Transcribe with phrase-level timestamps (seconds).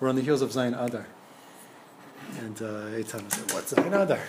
[0.00, 1.06] we're on the heels of Zayin Adar.
[2.38, 4.20] And uh, Eitan said, What's Zayin Adar?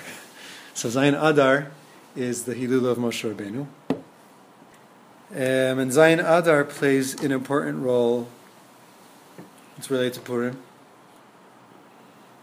[0.74, 1.72] So Zayin Adar
[2.16, 3.68] is the Hilul of Moshe Rabbeinu.
[5.32, 8.28] Um, and Zayin Adar plays an important role.
[9.78, 10.58] It's related to Purim.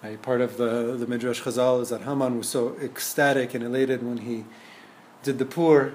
[0.03, 4.07] Right, part of the, the Midrash Chazal is that Haman was so ecstatic and elated
[4.07, 4.45] when he
[5.23, 5.95] did the Pur.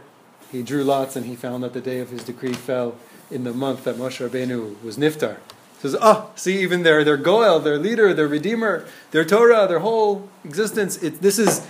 [0.51, 2.97] He drew lots and he found that the day of his decree fell
[3.29, 5.37] in the month that Moshe Rabbeinu was Niftar.
[5.81, 10.29] Says, oh, see, even their, their Goel, their leader, their Redeemer, their Torah, their whole
[10.45, 11.65] existence, it, this is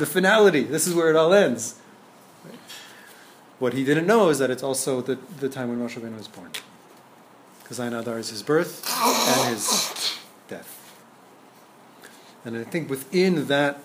[0.00, 0.64] the finality.
[0.64, 1.78] This is where it all ends.
[3.60, 6.26] What he didn't know is that it's also the, the time when Moshe Rabbeinu was
[6.26, 6.50] born.
[7.62, 10.18] Because Zayin Adar is his birth and his
[10.48, 10.72] death.
[12.44, 13.78] And I think within that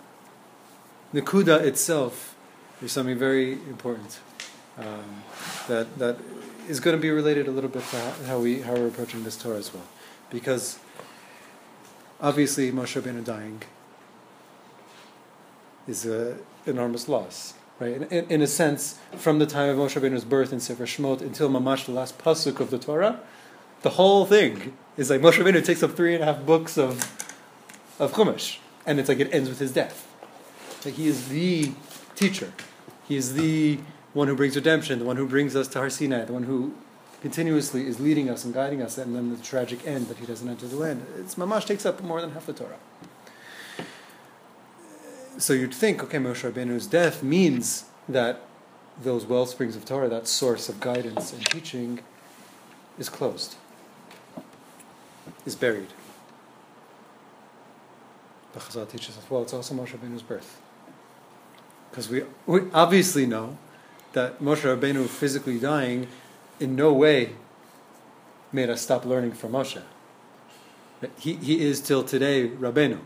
[1.13, 2.35] Nakuda itself,
[2.79, 4.19] there's something very important
[4.79, 5.23] um,
[5.67, 6.17] that, that
[6.67, 9.37] is going to be related a little bit to how, we, how we're approaching this
[9.37, 9.83] Torah as well.
[10.29, 10.79] Because
[12.19, 13.61] obviously Moshe Rabbeinu dying
[15.87, 17.53] is an enormous loss.
[17.79, 17.93] Right?
[17.93, 21.21] In, in, in, a sense, from the time of Moshe Rabbeinu's birth in Sefer Shemot
[21.21, 23.19] until Mamash, the last pasuk of the Torah,
[23.81, 26.99] the whole thing is like Moshe Rabbeinu takes up three and a half books of,
[27.99, 30.07] of Chumash, and it's like it ends with his death.
[30.85, 31.71] Like he is the
[32.15, 32.53] teacher.
[33.07, 33.79] He is the
[34.13, 36.73] one who brings redemption, the one who brings us to Har Sinai, the one who
[37.21, 40.47] continuously is leading us and guiding us, and then the tragic end that he doesn't
[40.47, 41.05] enter the land.
[41.17, 42.79] It's Mamash takes up more than half the Torah
[45.41, 48.41] so you'd think, okay, Moshe Rabbeinu's death means that
[49.01, 51.99] those well springs of Torah, that source of guidance and teaching,
[52.99, 53.55] is closed,
[55.45, 55.87] is buried.
[58.53, 60.61] But Chazal teaches us, well, it's also Moshe Rabbeinu's birth.
[61.89, 63.57] Because we, we obviously know
[64.13, 66.07] that Moshe Rabbeinu physically dying
[66.59, 67.35] in no way
[68.51, 69.81] made us stop learning from Moshe.
[71.17, 72.99] He, he is till today Rabbeinu.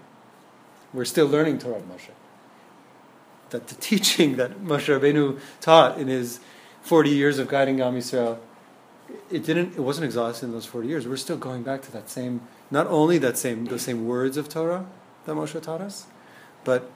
[0.93, 2.11] We're still learning Torah Moshe
[3.49, 6.39] that the teaching that Moshe Rabbeinu taught in his
[6.81, 8.37] 40 years of guiding Am Yisrael,
[9.31, 11.07] it didn't, it wasn't exhausted in those 40 years.
[11.07, 12.41] We're still going back to that same,
[12.71, 14.85] not only that same, the same words of Torah
[15.25, 16.05] that Moshe taught us,
[16.63, 16.91] but,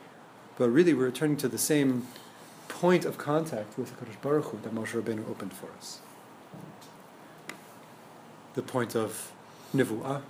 [0.57, 2.07] but really we're returning to the same
[2.69, 5.99] point of contact with the Kadosh Baruch Hu that Moshe Rabbeinu opened for us.
[8.53, 9.33] The point of
[9.75, 10.21] nivuah,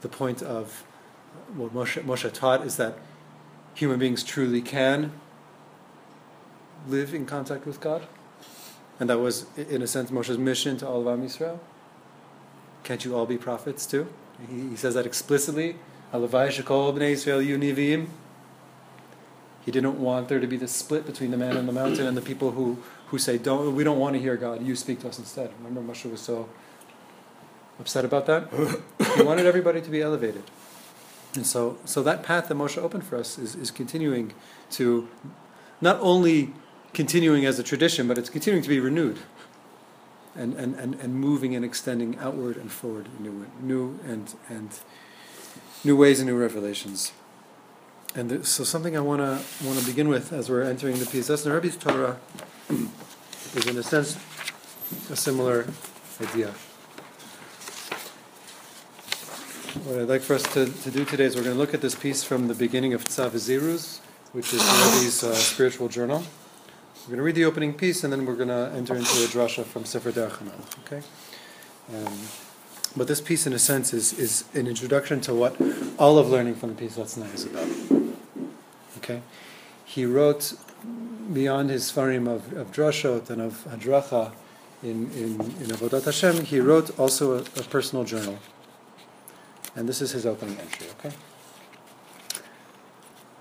[0.00, 0.84] the point of
[1.54, 2.98] what Moshe, Moshe taught is that
[3.74, 5.12] human beings truly can
[6.86, 8.06] live in contact with God.
[8.98, 11.58] And that was, in a sense, Moshe's mission to all of Am Yisrael.
[12.82, 14.08] Can't you all be prophets too?
[14.50, 15.76] He, he says that explicitly.
[16.12, 17.58] Alavai shekol b'nei Yisrael yu
[19.68, 22.16] He didn't want there to be this split between the man on the mountain and
[22.16, 25.08] the people who, who say, don't, we don't want to hear God, you speak to
[25.10, 25.50] us instead.
[25.58, 26.48] Remember Moshe was so
[27.78, 28.48] upset about that?
[29.14, 30.42] he wanted everybody to be elevated.
[31.34, 34.32] And so, so that path that Moshe opened for us is, is continuing
[34.70, 35.06] to
[35.82, 36.54] not only
[36.94, 39.18] continuing as a tradition, but it's continuing to be renewed
[40.34, 44.78] and, and, and, and moving and extending outward and forward in new, new and, and
[45.84, 47.12] new ways and new revelations.
[48.18, 51.54] And so something I want to want to begin with as we're entering the Piaseczna
[51.54, 52.18] Rebbe's Torah
[53.54, 54.16] is in a sense
[55.08, 55.68] a similar
[56.20, 56.48] idea.
[59.84, 61.80] What I'd like for us to, to do today is we're going to look at
[61.80, 64.00] this piece from the beginning of Tzav V'Ziruz,
[64.32, 66.24] which is Rebbe's uh, spiritual journal.
[67.02, 69.28] We're going to read the opening piece and then we're going to enter into a
[69.28, 70.42] drasha from Sefer Derech
[70.84, 71.06] Okay?
[71.94, 72.18] Um,
[72.96, 75.56] but this piece, in a sense, is, is an introduction to what
[76.00, 77.68] all of learning from the piece that's nice about.
[79.08, 79.22] Okay?
[79.84, 80.52] He wrote,
[81.32, 84.32] beyond his farim of, of drashot and of hadracha
[84.82, 88.38] in, in, in Avodat Hashem, he wrote also a, a personal journal.
[89.74, 91.16] And this is his opening entry, okay?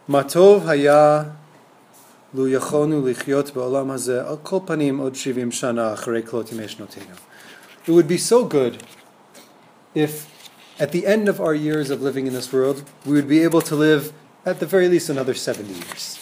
[0.07, 1.35] Matov haya
[2.33, 7.17] lu yachonu lichyot ba'olam hazeh al kol panim od shivim shana acharei klot notenu.
[7.85, 8.83] It would be so good
[9.93, 10.31] if
[10.79, 13.61] at the end of our years of living in this world, we would be able
[13.61, 14.13] to live
[14.47, 16.17] at the very least another 70 years.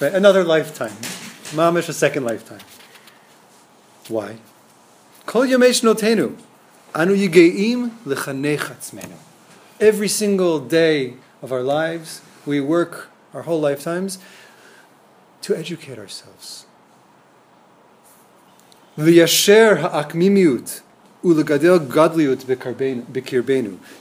[0.00, 0.12] Right?
[0.12, 0.96] Another lifetime.
[1.54, 2.60] Mamish, a second lifetime.
[4.08, 4.38] Why?
[5.24, 5.42] Kol.
[5.44, 6.36] Anu.
[9.78, 14.18] Every single day of our lives, we work our whole lifetimes
[15.42, 16.66] to educate ourselves.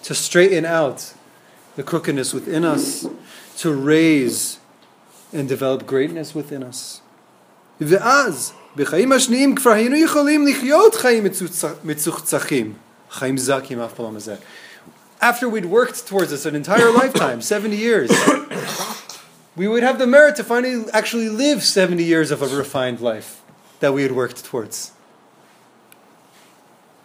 [0.04, 1.14] To straighten out
[1.79, 3.07] the crookedness within us,
[3.59, 4.59] to raise
[5.33, 7.01] and develop greatness within us.
[7.81, 11.25] Ve'az בחיים השניים כבר היינו יכולים לחיות חיים
[11.85, 12.75] מצוחצחים
[13.11, 14.39] Chaim zakim af b'olam hazeh.
[15.21, 18.11] After we'd worked towards this an entire lifetime, 70 years,
[19.57, 23.41] we would have the merit to finally actually live 70 years of a refined life
[23.81, 24.91] that we had worked towards.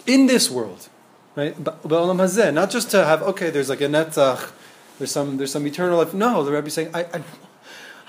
[0.08, 0.90] In this world,
[1.37, 1.63] right?
[1.63, 4.53] Ba- Ba'olam hazeh, not just to have, okay, there's like a netzach,
[4.99, 6.15] there's some, there's some eternal life.
[6.15, 7.23] No, the Rebbe is saying, I, I,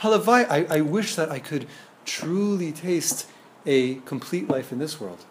[0.02, 1.68] halavai, I, I wish that I could
[2.06, 3.28] truly taste
[3.66, 5.26] a complete life in this world.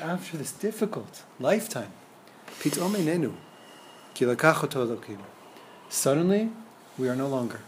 [0.00, 1.92] After this difficult lifetime.
[5.88, 6.50] Suddenly,
[6.96, 7.60] we are no longer.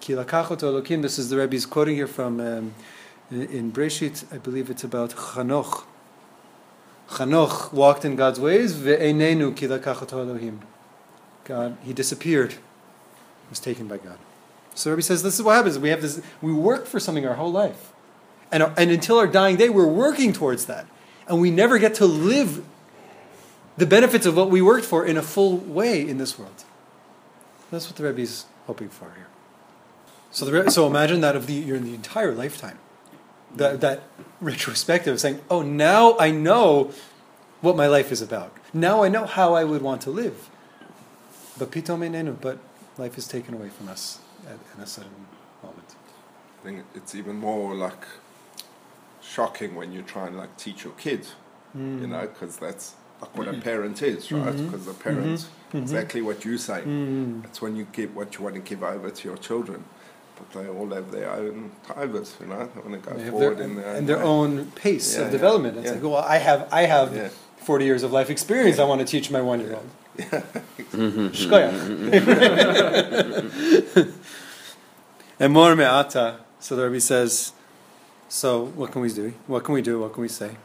[0.00, 2.74] This is the Rebbe's quoting here from um,
[3.30, 4.24] in, Breshit.
[4.32, 5.84] I believe it's about Chanoch.
[7.08, 8.74] Chanoch walked in God's ways.
[8.74, 10.60] Ve'einenu ki lakach oto Elohim.
[11.44, 12.54] God, he disappeared.
[13.48, 14.18] Was taken by God.
[14.74, 15.78] So Rebbe says this is what happens.
[15.78, 16.22] We have this.
[16.40, 17.92] We work for something our whole life,
[18.52, 20.86] and and until our dying day, we're working towards that,
[21.26, 22.64] and we never get to live
[23.76, 26.64] the benefits of what we worked for in a full way in this world.
[27.72, 29.26] That's what the Rebbe is hoping for here.
[30.30, 32.78] So the so imagine that of the you're in the entire lifetime,
[33.56, 34.02] that that
[34.40, 36.92] retrospective of saying, oh, now I know
[37.60, 38.52] what my life is about.
[38.72, 40.48] Now I know how I would want to live.
[41.58, 42.58] But pitom but
[42.96, 45.10] life is taken away from us at, at a sudden
[45.62, 45.94] moment.
[46.60, 48.04] I think it's even more like
[49.22, 51.26] shocking when you try and like teach your kid,
[51.74, 52.08] you mm.
[52.08, 53.60] know, because that's like what a mm-hmm.
[53.60, 54.56] parent is, right?
[54.56, 56.80] Because a parent, exactly what you say.
[56.80, 57.42] Mm-hmm.
[57.42, 59.84] That's when you give what you want to give over to your children.
[60.40, 62.68] But they all have their own tivers, you know.
[62.74, 64.22] They want to go They forward their, in their own and their way.
[64.22, 65.76] own pace Yeah, of yeah, development.
[65.78, 65.92] It's yeah.
[65.92, 67.28] like, well, I have, I have Yeah.
[67.58, 68.78] 40 years of life experience.
[68.78, 69.88] I want to teach my one-year-old.
[71.40, 71.74] Shkoyach.
[75.40, 76.40] and more me'ata.
[76.58, 77.52] So the Rebbe says,
[78.28, 79.34] so what can we do?
[79.46, 80.00] What can we do?
[80.00, 80.56] What can we say?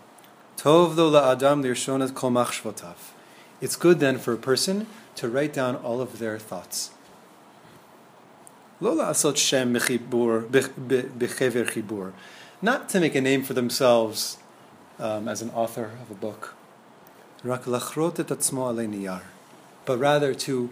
[0.58, 2.96] Tov lo la'adam lirshonas kol machshvotav.
[3.62, 6.92] It's good then for a person to write down all of their thoughts.
[12.62, 14.38] Not to make a name for themselves
[15.00, 16.54] um, as an author of a book.
[19.86, 20.70] But rather to,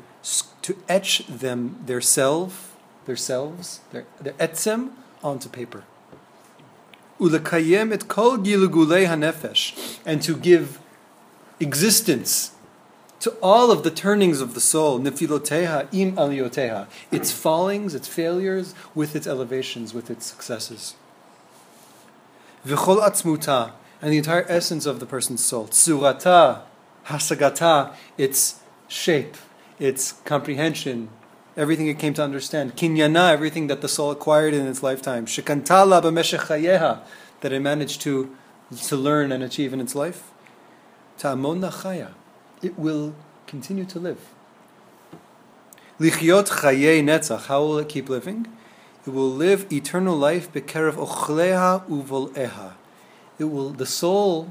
[0.63, 4.89] to etch them, their self, their selves, their, their etzem,
[5.21, 5.83] onto paper.
[10.05, 10.79] And to give
[11.59, 12.51] existence
[13.23, 18.75] to all of the turnings of the soul, nefiloteha im alioteha, its fallings, its failures,
[18.93, 20.95] with its elevations, with its successes.
[22.67, 23.71] V'chol atzmuta,
[24.01, 25.67] and the entire essence of the person's soul.
[25.67, 26.63] Tsurata,
[27.05, 28.59] hasagata, its
[28.89, 29.37] shape,
[29.79, 31.07] its comprehension,
[31.55, 32.75] everything it came to understand.
[32.75, 35.27] Kinyana, everything that the soul acquired in its lifetime.
[35.27, 36.99] Shikantala b'meshech chayeha,
[37.39, 38.35] that it managed to,
[38.75, 40.29] to learn and achieve in its life.
[41.19, 42.09] Ta'amon chaya,
[42.63, 43.13] it will
[43.47, 44.29] continue to live.
[45.99, 48.47] Lichyot chayei netzach, how will it keep living?
[49.05, 52.73] It will live eternal life bekerev ochleha uvoleha.
[53.37, 54.49] It will, the soul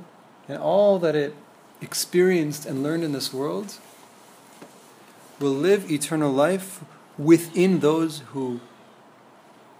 [0.48, 1.34] and all that it
[1.80, 3.78] experienced and learned in this world
[5.40, 6.84] will live eternal life
[7.18, 8.60] within those who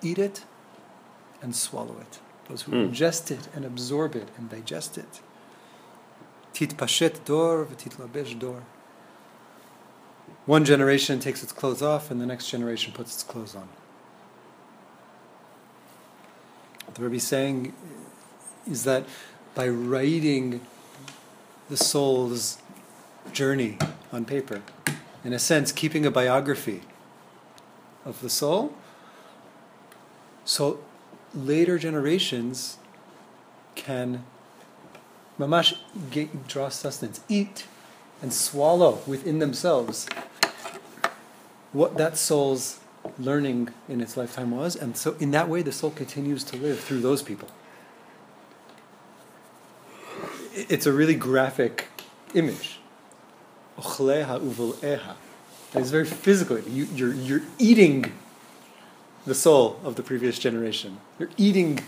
[0.02, 0.44] eat it
[1.40, 2.18] and swallow it,
[2.48, 2.92] those who hmm.
[2.92, 5.20] ingest it and absorb it and digest it.
[6.54, 8.62] Dor v'tit labesh dor.
[10.46, 13.68] One generation takes its clothes off, and the next generation puts its clothes on.
[16.84, 17.74] What the Rebbe is saying
[18.68, 19.06] is that
[19.54, 20.60] by writing
[21.68, 22.58] the soul's
[23.32, 23.78] journey
[24.12, 24.62] on paper,
[25.24, 26.82] in a sense, keeping a biography
[28.04, 28.74] of the soul,
[30.44, 30.80] so
[31.34, 32.78] later generations
[33.74, 34.24] can
[35.42, 35.76] mamash
[36.10, 37.66] get, draw sustenance, eat
[38.20, 40.06] and swallow within themselves
[41.72, 42.80] what that soul's
[43.18, 46.78] learning in its lifetime was, and so in that way the soul continues to live
[46.78, 47.48] through those people.
[50.54, 51.88] It's a really graphic
[52.34, 52.78] image.
[53.78, 53.98] It's
[55.90, 56.58] very physical.
[56.60, 58.12] You, you're, you're eating
[59.24, 60.98] the soul of the previous generation.
[61.18, 61.80] You're eating,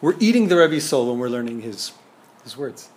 [0.00, 1.92] we're eating the Rebbe's soul when we're learning his,
[2.46, 2.88] his words.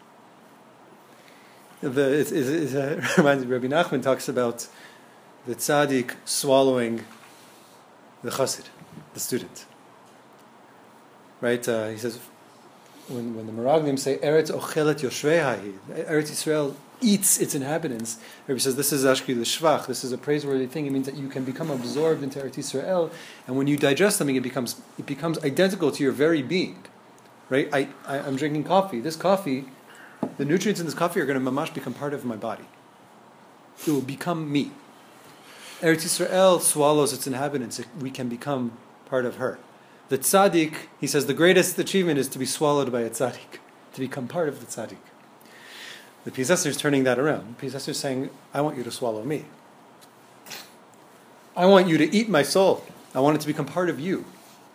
[1.81, 2.33] The, it, it,
[2.73, 4.67] it, reminds me, Rabbi Nachman talks about
[5.47, 7.03] the tzaddik swallowing
[8.21, 8.65] the chassid,
[9.13, 9.65] the student.
[11.41, 11.67] Right?
[11.67, 12.19] Uh, he says,
[13.07, 18.75] when, when the Meraglim say, Eretz ochelet yoshveha, Eretz Israel eats its inhabitants, Rabbi says,
[18.75, 20.85] this is ashki l'shvach, this is a praiseworthy thing.
[20.85, 23.09] It means that you can become absorbed into Eretz Israel,
[23.47, 26.83] and when you digest something, it becomes, it becomes identical to your very being.
[27.49, 27.69] Right?
[27.73, 28.99] I, I, am drinking coffee.
[28.99, 29.65] This coffee,
[30.37, 32.65] the nutrients in this coffee are going to mamash become part of my body.
[33.85, 34.71] It will become me.
[35.81, 37.81] Eretz Yisrael swallows its inhabitants.
[37.99, 39.59] We can become part of her.
[40.09, 43.59] The tzaddik, he says, the greatest achievement is to be swallowed by a tzaddik,
[43.93, 44.97] to become part of the tzaddik.
[46.25, 47.55] The Piaseczner is turning that around.
[47.57, 49.45] The Piaseczner is saying, I want you to swallow me.
[51.55, 52.83] I want you to eat my soul.
[53.15, 54.25] I want it to become part of you.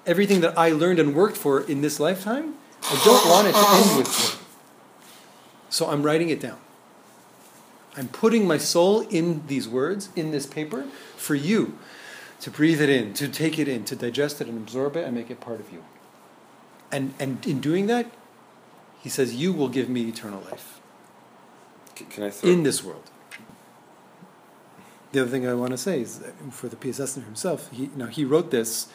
[0.06, 2.54] Everything that I learned and worked for in this lifetime,
[2.86, 4.46] I don't want it to end with me.
[5.70, 6.58] So I'm writing it down.
[7.96, 10.84] I'm putting my soul in these words, in this paper,
[11.16, 11.78] for you
[12.40, 15.14] to breathe it in, to take it in, to digest it and absorb it and
[15.14, 15.84] make it part of you.
[16.90, 18.10] And, and in doing that,
[19.00, 20.80] he says, You will give me eternal life.
[21.94, 23.10] Can I throw in this world?
[25.12, 28.24] The other thing I want to say is for the Piaseczner himself, he, now he
[28.24, 28.88] wrote this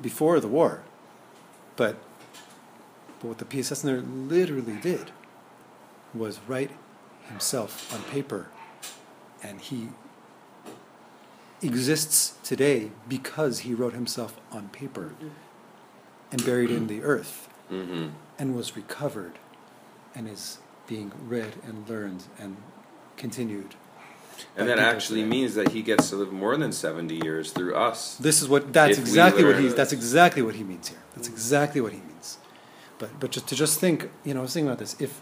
[0.00, 0.82] before the war,
[1.76, 1.96] but,
[3.22, 5.12] but what the Piaseczner literally did
[6.12, 6.72] was write
[7.28, 8.48] himself on paper,
[9.42, 9.90] and he
[11.62, 15.14] exists today because he wrote himself on paper
[16.32, 18.08] and buried in the earth mm-hmm.
[18.40, 19.38] and was recovered
[20.16, 22.56] and is being read and learned and
[23.16, 23.76] continued.
[24.56, 28.16] And that actually means that he gets to live more than 70 years through us.
[28.16, 30.98] This is what that's exactly what he that's exactly what he means here.
[31.14, 32.11] That's exactly what he means.
[33.02, 34.94] But but just to just think, you know, I was thinking about this.
[35.00, 35.20] If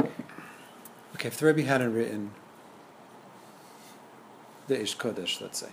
[1.15, 2.33] okay, if the Rebbe hadn't written
[4.69, 5.71] the Ish Kodesh, let's say,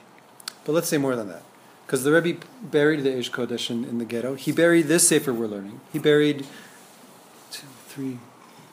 [0.64, 1.44] but let's say more than that.
[1.86, 4.36] Because the Rebbe buried the Ish Kodesh in, in, the ghetto.
[4.36, 5.82] He buried this Sefer we're learning.
[5.92, 6.46] He buried
[7.52, 8.20] two, three,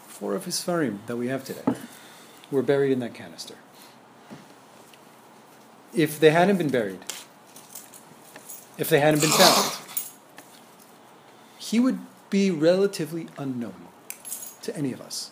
[0.06, 1.64] four of his Sfarim that we have today.
[2.52, 3.56] Were buried in that canister.
[5.92, 7.00] If they hadn't been buried,
[8.78, 9.72] if they hadn't been found,
[11.58, 11.98] he would
[12.30, 13.88] be relatively unknown
[14.62, 15.30] to any of us.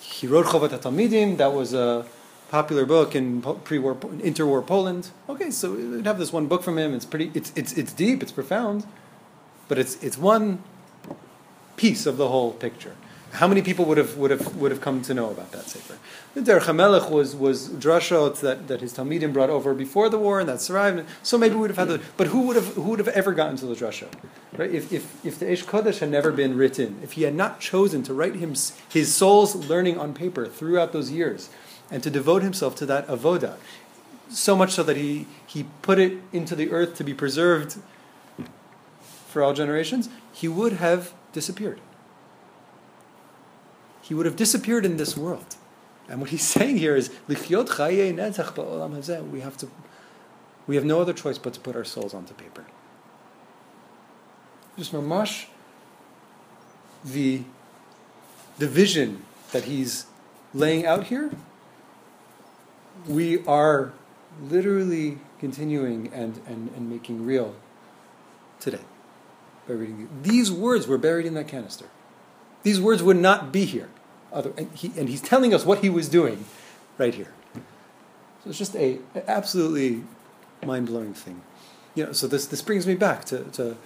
[0.00, 2.04] He wrote Chovat HaTalmidim, that was a
[2.50, 5.10] popular book in pre-war, interwar Poland.
[5.28, 6.92] Okay, so we'd have this one book from him.
[6.92, 7.30] It's pretty.
[7.32, 8.22] It's it's it's deep.
[8.22, 8.86] It's profound,
[9.68, 10.62] but it's it's one
[11.76, 12.96] piece of the whole picture.
[13.32, 15.98] How many people would have would have would have come to know about that sefer?
[16.34, 20.40] The Derech HaMelech was was drashot that, that his talmidim brought over before the war,
[20.40, 21.06] and that survived.
[21.22, 22.02] So maybe we would have had the.
[22.16, 24.12] But who would have who would have ever gotten to the drashot?
[24.56, 24.70] Right?
[24.70, 28.02] If, if if the Ish Kodesh had never been written, if he had not chosen
[28.04, 28.54] to write him
[28.88, 31.50] his soul's learning on paper throughout those years,
[31.90, 33.56] and to devote himself to that avoda.
[34.28, 37.78] So much so that he, he put it into the earth to be preserved
[39.26, 41.80] for all generations, he would have disappeared.
[44.10, 45.54] He would have disappeared in this world.
[46.08, 47.46] And what he's saying here is, we have
[49.56, 49.68] to,
[50.66, 52.66] we have no other choice but to put our souls onto paper.
[54.76, 55.46] Just mamash,
[57.04, 57.44] the,
[58.58, 60.06] the vision that he's
[60.52, 61.30] laying out here
[63.06, 63.92] we are
[64.42, 67.54] literally continuing and, and, and making real
[68.58, 68.80] today
[69.68, 71.86] by reading these words were buried in that canister.
[72.64, 73.88] These words would not be here.
[74.32, 76.44] Other, and, he, and he's telling us what he was doing
[76.98, 77.32] right here.
[78.42, 80.04] So it's just a, a absolutely
[80.64, 81.42] mind blowing thing.
[81.94, 83.76] You know, so this, this brings me back to, to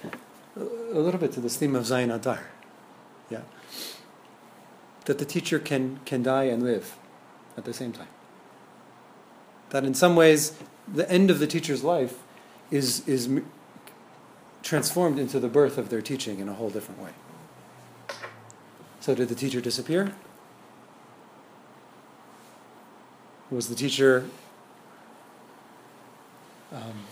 [0.56, 2.40] a little bit to this theme of Zayin Adar.
[3.30, 3.40] Yeah.
[5.06, 6.96] That the teacher can, can die and live
[7.56, 8.08] at the same time
[9.74, 12.22] that in some ways the end of the teacher's life
[12.70, 13.28] is, is
[14.62, 17.10] transformed into the birth of their teaching in a whole different way.
[19.00, 20.14] So, did the teacher disappear?
[23.54, 24.26] Was the teacher.
[26.73, 27.04] Um,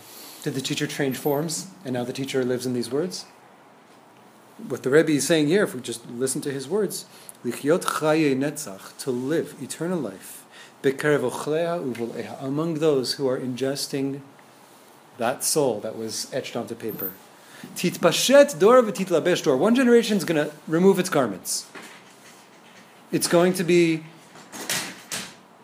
[0.43, 3.23] did the teacher change forms and now the teacher lives in these words?
[4.67, 7.05] What the Rebbe is saying here, if we just listen to his words,
[7.43, 7.51] to
[9.11, 10.43] live eternal life
[12.41, 14.19] among those who are ingesting
[15.17, 17.13] that soul that was etched onto paper.
[17.75, 19.55] Titpashet dor v'titlabesh dor.
[19.55, 21.67] One generation is going to remove its garments.
[23.13, 24.03] It's going to be,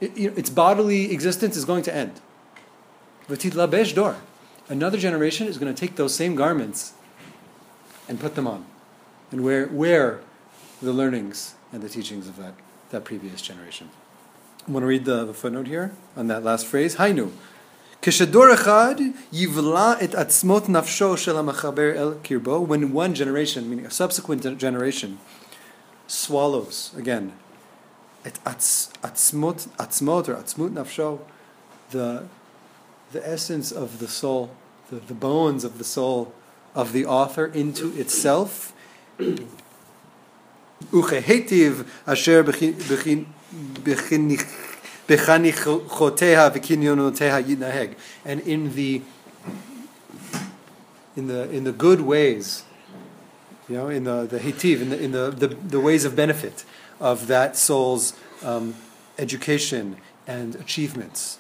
[0.02, 2.22] its bodily existence is going to end.
[4.70, 6.94] Another generation is going to take those same garments
[8.08, 8.66] and put them on
[9.32, 10.22] and wear, wear
[10.82, 12.54] the learnings and the teachings of that,
[12.90, 13.90] that previous generation.
[14.68, 16.96] I want to read the, the footnote here on that last phrase.
[16.96, 17.32] Hainu.
[22.68, 25.20] When one generation, meaning a subsequent generation,
[26.08, 27.34] swallows again
[28.27, 28.39] את
[29.03, 31.19] עצמות, עצמות or עצמות נפשו,
[31.93, 31.97] the,
[33.13, 34.49] the essence of the soul,
[34.91, 36.33] the, the bones of the soul
[36.75, 38.73] of the author into itself,
[40.93, 42.43] וכהיטיב אשר
[45.09, 47.91] בחניכותיה וקניונותיה יתנהג.
[48.25, 49.01] And in the
[51.17, 52.65] in the in the good ways,
[53.69, 56.65] you know, in the the hitiv, in the in the, the, the ways of benefit
[57.00, 58.14] of that soul's
[58.44, 58.76] um,
[59.18, 61.40] education and achievements,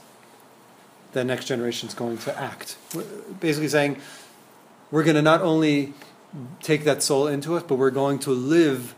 [1.14, 2.78] the next generation is going to act.
[3.40, 3.98] Basically, saying
[4.92, 5.94] we're going to not only
[6.62, 8.96] take that soul into us, but we're going to live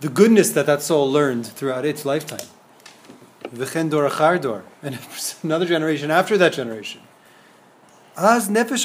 [0.00, 2.46] the goodness that that soul learned throughout its lifetime.
[3.44, 4.98] V'chen dor dor, and
[5.42, 7.00] another generation after that generation.
[8.16, 8.84] Az nefesh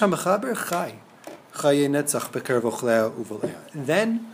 [1.53, 2.31] netzach
[3.73, 4.27] Then,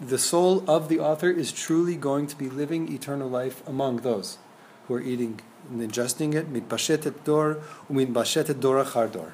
[0.00, 4.38] the soul of the author is truly going to be living eternal life among those
[4.86, 6.52] who are eating and ingesting it.
[6.52, 7.58] Mitbashetet dor,
[7.90, 9.32] umitbashetet dor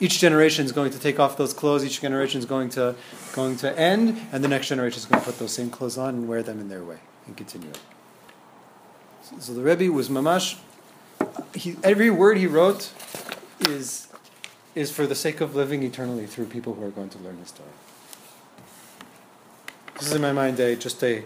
[0.00, 1.84] each generation is going to take off those clothes.
[1.84, 2.96] Each generation is going to
[3.34, 6.14] going to end, and the next generation is going to put those same clothes on
[6.14, 7.80] and wear them in their way and continue it.
[9.22, 10.58] So, so the Rebbe was mamash.
[11.54, 12.92] He, every word he wrote
[13.60, 14.08] is
[14.74, 17.50] is for the sake of living eternally through people who are going to learn his
[17.50, 17.68] Torah.
[20.00, 21.22] This is in my mind a just a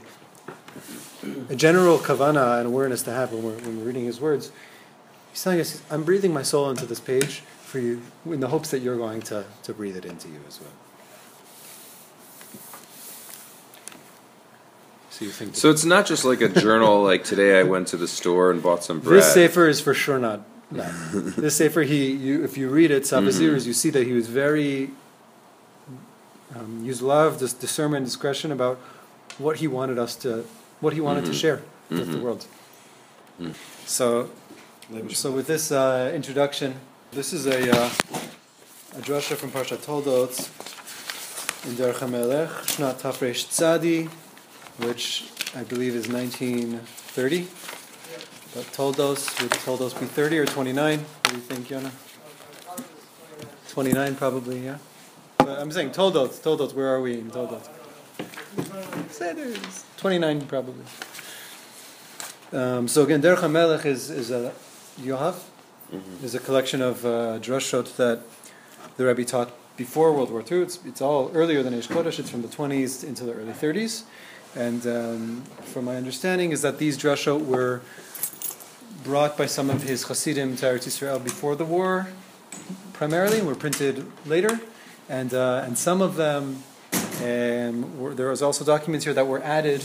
[1.49, 4.50] a general kavana and awareness to have when we're, when we're reading his words.
[5.31, 8.71] He's telling us, I'm breathing my soul into this page for you in the hopes
[8.73, 10.71] that you're going to, to breathe it into you as well.
[15.11, 17.97] So, you think so it's not just like a journal like today I went to
[17.97, 19.21] the store and bought some bread.
[19.21, 20.90] This sefer is for sure not that.
[21.37, 23.69] this sefer, he, you, if you read it, Tzav V'Ziruz, mm-hmm.
[23.69, 24.90] you see that he was very,
[26.54, 28.78] um, used a lot this discernment and discretion about
[29.38, 30.44] what he wanted us to,
[30.80, 31.32] what he wanted mm-hmm.
[31.32, 32.12] to share with mm-hmm.
[32.12, 32.46] the world.
[33.40, 33.54] Mm.
[33.87, 34.30] So,
[35.11, 36.76] so with this uh, introduction,
[37.11, 37.90] this is a, uh,
[38.96, 40.38] a drasha from Parshat Toldot
[41.66, 44.08] in Derech HaMelech, Shnat Tafresh Tzadi,
[44.87, 47.46] which I believe is 1930.
[48.54, 50.99] But Toldos, would Toldos be 30 or 29?
[50.99, 51.90] What do you think, Yona?
[53.71, 54.78] 29 probably, yeah.
[55.45, 57.69] But I'm saying Toldos, Toldos, where are we in Toldot?
[59.13, 59.85] Toldos?
[59.99, 60.85] 29 probably.
[62.52, 64.52] Um, so again, Derech HaMelech is, is a
[64.99, 65.35] Yohav,
[65.93, 66.25] mm-hmm.
[66.25, 68.21] is a collection of uh, drashot that
[68.97, 70.63] the Rebbe taught before World War II.
[70.63, 72.19] It's, it's all earlier than Eish Kodesh.
[72.19, 74.04] It's from the 20s into the early 30s.
[74.57, 77.83] And um, from my understanding is that these drashot were
[79.02, 82.09] brought by some of his Hasidim to Eretz Yisrael before the war,
[82.95, 84.61] primarily, and were printed later.
[85.08, 86.62] And, uh, and some of them,
[87.23, 89.82] um, were, there was also documents here that were added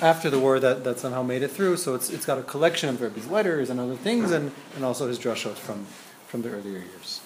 [0.00, 1.76] after the war that, that somehow made it through.
[1.76, 5.08] So it's, it's got a collection of Rebbe's letters and other things, and, and also
[5.08, 5.86] his drashot from,
[6.26, 7.20] from the earlier years.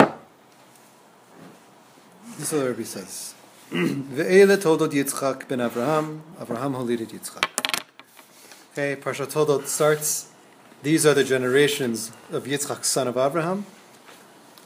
[0.00, 0.12] Okay.
[2.38, 3.34] This is what Rebbe says.
[3.70, 7.44] Ve'ele toldot Yitzchak ben Avraham, Avraham holided Yitzchak.
[8.72, 10.30] Okay, Parsha Toldot starts,
[10.84, 13.64] these are the generations of Yitzchak, son of Avraham.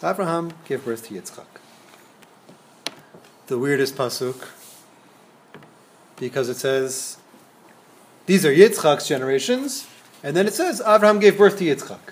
[0.03, 1.47] Avraham gave birth to Yitzchak.
[3.47, 4.49] The weirdest pasuk,
[6.19, 7.19] because it says
[8.27, 9.87] these are Yitzchak's generations,
[10.23, 11.99] and then it says Abraham gave birth to Yitzchak.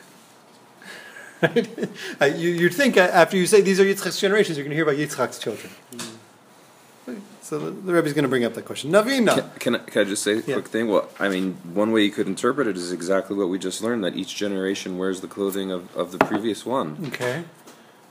[2.21, 2.37] Right?
[2.37, 4.97] you, you'd think after you say these are Yitzchak's generations, you're going to hear about
[4.97, 5.73] Yitzchak's children.
[5.95, 7.21] Mm.
[7.41, 8.91] So the, the Rebbe is going to bring up that question.
[8.91, 9.35] Navina.
[9.35, 10.53] Can, can, I, can I just say a yeah.
[10.53, 10.89] quick thing?
[10.89, 14.05] Well, I mean, one way you could interpret it is exactly what we just learned
[14.05, 16.99] that each generation wears the clothing of, of the previous one.
[17.07, 17.45] Okay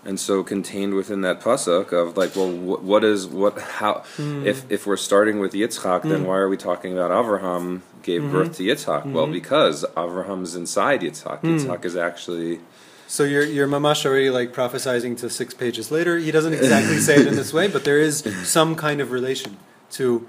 [0.06, 3.60] and so contained within that pasuk of like, well, what, what is what?
[3.60, 4.04] How?
[4.18, 4.46] Mm.
[4.46, 6.10] If if we're starting with Yitzchak, mm.
[6.10, 6.28] then hmm.
[6.28, 8.32] why are we talking about Avraham gave mm-hmm.
[8.32, 9.02] birth to Yitzchak?
[9.02, 9.14] Mm-hmm.
[9.14, 11.42] Well, because Avraham's inside Yitzchak.
[11.42, 11.60] Mm.
[11.60, 12.62] Yitzchak is actually.
[13.08, 16.18] So your your mamash already like prophesizing to six pages later.
[16.18, 19.58] He doesn't exactly say it in this way, but there is some kind of relation
[19.92, 20.28] to,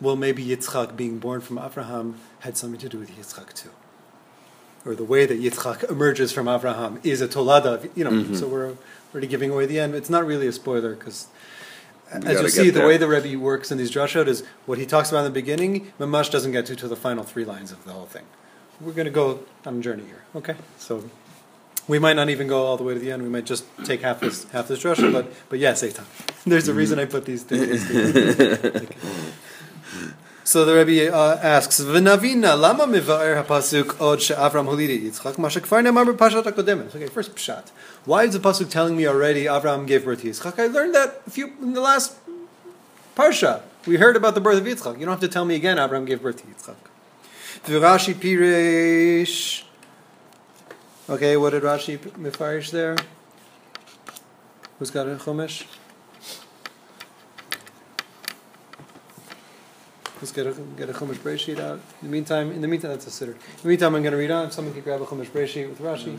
[0.00, 3.70] well, maybe Yitzchak being born from Avraham had something to do with Yitzchak too
[4.84, 7.90] or the way that Yitzchak emerges from Avraham is a tolada.
[7.94, 8.34] You know, mm-hmm.
[8.34, 8.76] so we're
[9.12, 9.94] already giving away the end.
[9.94, 11.28] It's not really a spoiler because,
[12.10, 15.10] as you see, the way the Rebbe works in these drashot is what he talks
[15.10, 15.92] about in the beginning.
[15.98, 18.24] Mamash doesn't get to to the final three lines of the whole thing.
[18.80, 20.22] We're going to go on a journey here.
[20.34, 21.04] Okay, so
[21.86, 23.22] we might not even go all the way to the end.
[23.22, 26.06] We might just take half this half this drasha, but but yeah, save time.
[26.46, 27.84] There's a reason I put these things.
[30.42, 36.04] So the Rebbe uh, asks, "V'navina lama mivaer hapasuk od she'Avram holidi Yitzchak mashakfar nemar
[36.06, 37.68] b'pashat hakodemet." Okay, first pshat.
[38.04, 40.58] Why is the pasuk telling me already Avram gave birth to Yitzchak?
[40.58, 42.16] I learned that a few in the last
[43.16, 43.62] parsha.
[43.86, 44.98] We heard about the birth of Yitzchak.
[44.98, 45.76] You don't have to tell me again.
[45.76, 46.76] Avram gave birth to Yitzchak.
[47.66, 49.64] Rashi Pirish.
[51.08, 52.96] Okay, what did Rashi mifarish there?
[54.78, 55.64] Who's got a chumash?
[60.20, 61.80] Let's get a get a chumash Breshit out.
[62.02, 63.32] In the meantime, in the meantime, that's a sitter.
[63.32, 64.50] In the meantime, I'm going to read on.
[64.50, 66.18] Someone can grab a chumash Breshit with Rashi.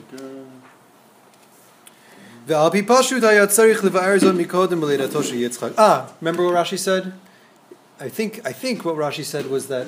[5.77, 7.13] Ah, remember what Rashi said?
[7.99, 9.87] I think I think what Rashi said was that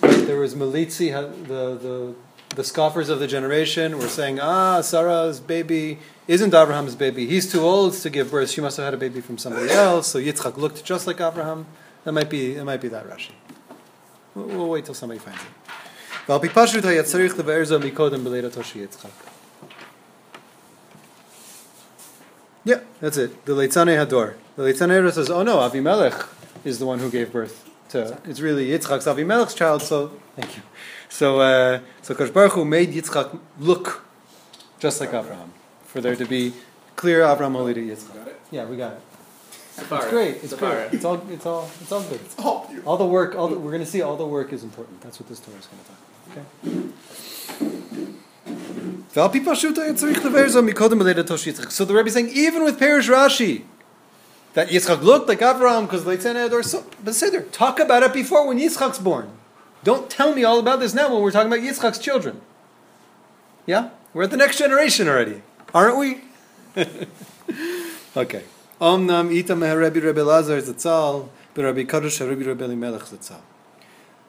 [0.00, 1.12] there was Melitzi,
[1.46, 2.14] the the
[2.56, 7.26] the scoffers of the generation were saying, "Ah, Sarah's baby isn't Abraham's baby.
[7.26, 8.50] He's too old to give birth.
[8.50, 11.66] She must have had a baby from somebody else." So Yitzchak looked just like Abraham.
[12.04, 13.32] That might be that might be that Rashi.
[14.34, 15.48] We'll, we'll wait till somebody finds it.
[22.64, 23.44] Yeah, that's it.
[23.44, 24.34] The Leitzanei Hador.
[24.56, 26.28] The Leitzane says, oh no, Avimelech
[26.64, 28.18] is the one who gave birth to.
[28.24, 30.62] It's really Yitzchak's Avimelech's child, so thank you.
[31.10, 34.06] So, uh, so Kosh Baruch Hu made Yitzchak look
[34.78, 35.52] just like Abraham,
[35.84, 36.54] for there to be
[36.96, 38.32] clear Abraham Holy to Yitzchak.
[38.50, 39.02] Yeah, we got it.
[39.76, 40.36] It's great.
[40.42, 40.92] It's great.
[40.92, 41.22] It's all.
[41.28, 41.68] It's all.
[41.80, 42.20] It's all good.
[42.20, 43.34] It's all, all, the work.
[43.34, 44.02] All the, we're going to see.
[44.02, 45.00] All the work is important.
[45.00, 45.98] That's what this Torah is going to talk.
[46.30, 46.44] Okay.
[51.70, 53.62] So the Rebbe is saying even with Parish Rashi,
[54.54, 56.62] that Yitzchak looked like Avraham because Leitzen Ador.
[56.62, 57.42] So, but there.
[57.42, 59.30] talk about it before when Yitzchak's born.
[59.82, 62.40] Don't tell me all about this now when we're talking about Yitzchak's children.
[63.66, 66.22] Yeah, we're at the next generation already, aren't we?
[68.16, 68.44] okay.
[68.80, 69.28] Omnam
[70.26, 73.40] Lazar Zatzal, Rabbi Kadosh Elimelech Zatzal.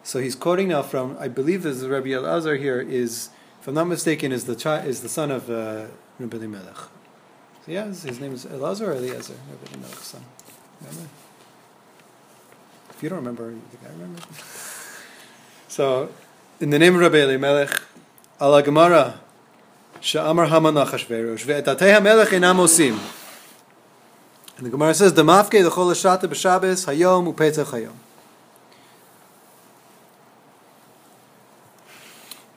[0.06, 3.30] So he's quoting now from, I believe this is Rabbi Elazar here is,
[3.60, 5.86] if I'm not mistaken, is the chi- is the son of uh,
[6.20, 6.76] Rabbi Elimelech.
[6.76, 10.24] So yeah, his, name is Elazar or Eliezer, Rabbi Elimelech's son.
[10.80, 11.08] Remember?
[12.90, 14.22] If you don't remember, you think I remember?
[15.66, 16.08] so,
[16.60, 17.82] in the name of Rabbi Elimelech,
[18.40, 19.18] ala Gemara,
[19.98, 22.96] she'amar Haman Achashverosh, ve'etatei hamelech enam osim.
[24.56, 27.92] And the Gemara says, "Demafke l'chol hashata b'Shabbos hayom u'petach hayom."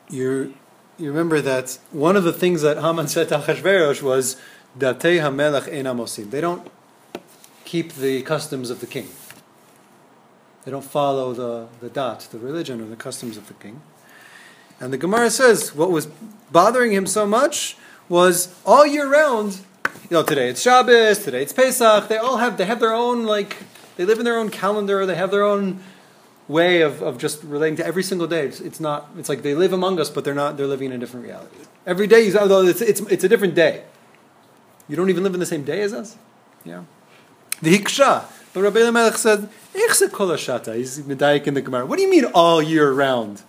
[0.10, 0.54] You
[0.98, 4.38] you remember that one of the things that Haman said to Achashverosh was,
[4.78, 6.70] "Datei hamelech ein amosim." They don't
[7.66, 9.10] keep the customs of the king.
[10.64, 13.82] They don't follow the the dat, the religion or the customs of the king.
[14.80, 16.08] And the Gemara says what was
[16.52, 17.76] bothering him so much
[18.08, 19.60] was all year round.
[20.10, 22.08] You know, today it's Shabbos, today it's Pesach.
[22.08, 23.58] They all have they have their own like
[23.96, 25.06] they live in their own calendar.
[25.06, 25.82] They have their own
[26.48, 28.48] way of, of just relating to every single day.
[28.48, 29.12] It's, it's not.
[29.20, 30.58] It's like they live among us, but they're not.
[30.58, 31.58] They're living in a different reality.
[31.86, 33.84] Every day, although it's, it's it's a different day.
[34.88, 36.18] You don't even live in the same day as us.
[36.66, 36.86] Yeah.
[37.62, 38.26] The hiksha.
[38.52, 41.86] But Rabbi Elimelech said, "Ich se kol hashata." He's medayik in the Gemara.
[41.86, 43.44] What do you mean all year round?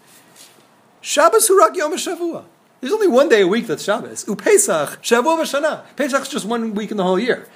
[1.01, 2.45] Shabbos hurak yom shavua.
[2.81, 4.25] There's only one day a week that's Shabbos.
[4.25, 5.85] Upesach shavua v'shana.
[5.97, 7.47] Pesach's just one week in the whole year.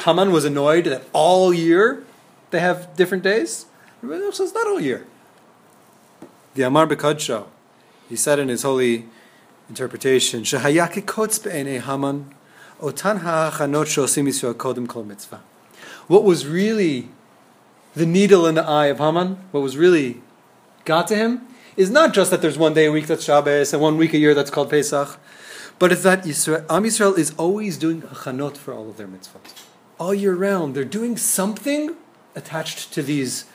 [0.00, 2.04] Haman was annoyed that all year
[2.50, 3.66] they have different days.
[4.02, 5.06] Elimelech says not all year.
[6.54, 7.46] The Amar Bekadsho,
[8.08, 9.06] he said in his holy
[9.68, 12.34] interpretation, "Shehayake kotz be'enei Haman,
[12.80, 15.40] otan ha'achanot shosim Yisrael kodem kol mitzvah."
[16.06, 17.08] What was really
[17.94, 20.20] the needle in the eye of Haman, what was really
[20.84, 23.81] got to him, is not just that there's one day a week that's Shabbos and
[23.81, 25.17] one week a year that's called Pesach,
[25.79, 29.45] but it's that Yisrael, Am Yisrael is always doing hachanot for all of their mitzvot.
[29.99, 31.95] All year round, they're doing something
[32.35, 33.45] attached to these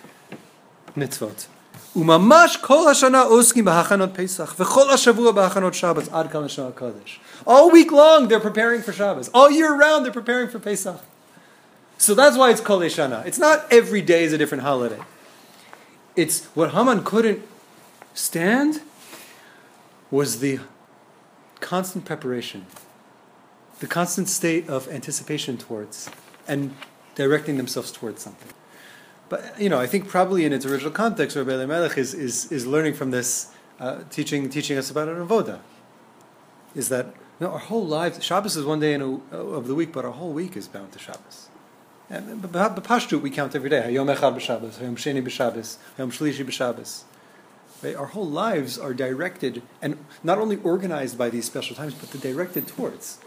[0.97, 1.47] mitzvot.
[1.97, 7.21] וממש כל השנה עוסקים בהכנות פסח, וכל השבוע בהכנות שבת, עד כאן לשנה הקודש.
[7.47, 9.29] All week long they're preparing for Shabbos.
[9.35, 11.01] All year round they're preparing for Pesach.
[11.99, 13.25] So that's why it's Kol Shana.
[13.27, 15.01] It's not every day is a different holiday.
[16.17, 17.43] It's what Haman couldn't
[18.20, 18.82] stand
[20.12, 20.60] was the
[21.62, 22.66] constant preparation,
[23.80, 26.10] the constant state of anticipation towards
[26.48, 26.76] and
[27.16, 28.50] directing themselves towards something.
[29.30, 32.66] But you know, I think probably in its original context, Rabbi Elimelech is, is, is
[32.66, 35.60] learning from this, uh, teaching teaching us about avoda.
[36.76, 37.08] Is that
[37.40, 38.24] you know, our whole lives?
[38.24, 41.00] Shabbos is one day a, of the week, but our whole week is bound to
[41.00, 41.50] Shabbos.
[42.10, 42.52] And but
[42.84, 43.82] Pashtut we count every day.
[43.88, 47.04] Hayom Echad b'Shabbos, Hayom Sheni b'Shabbos, Hayom Shlishi b'Shabbos.
[47.82, 47.96] Right?
[47.96, 52.34] Our whole lives are directed and not only organized by these special times, but they're
[52.34, 53.20] directed towards.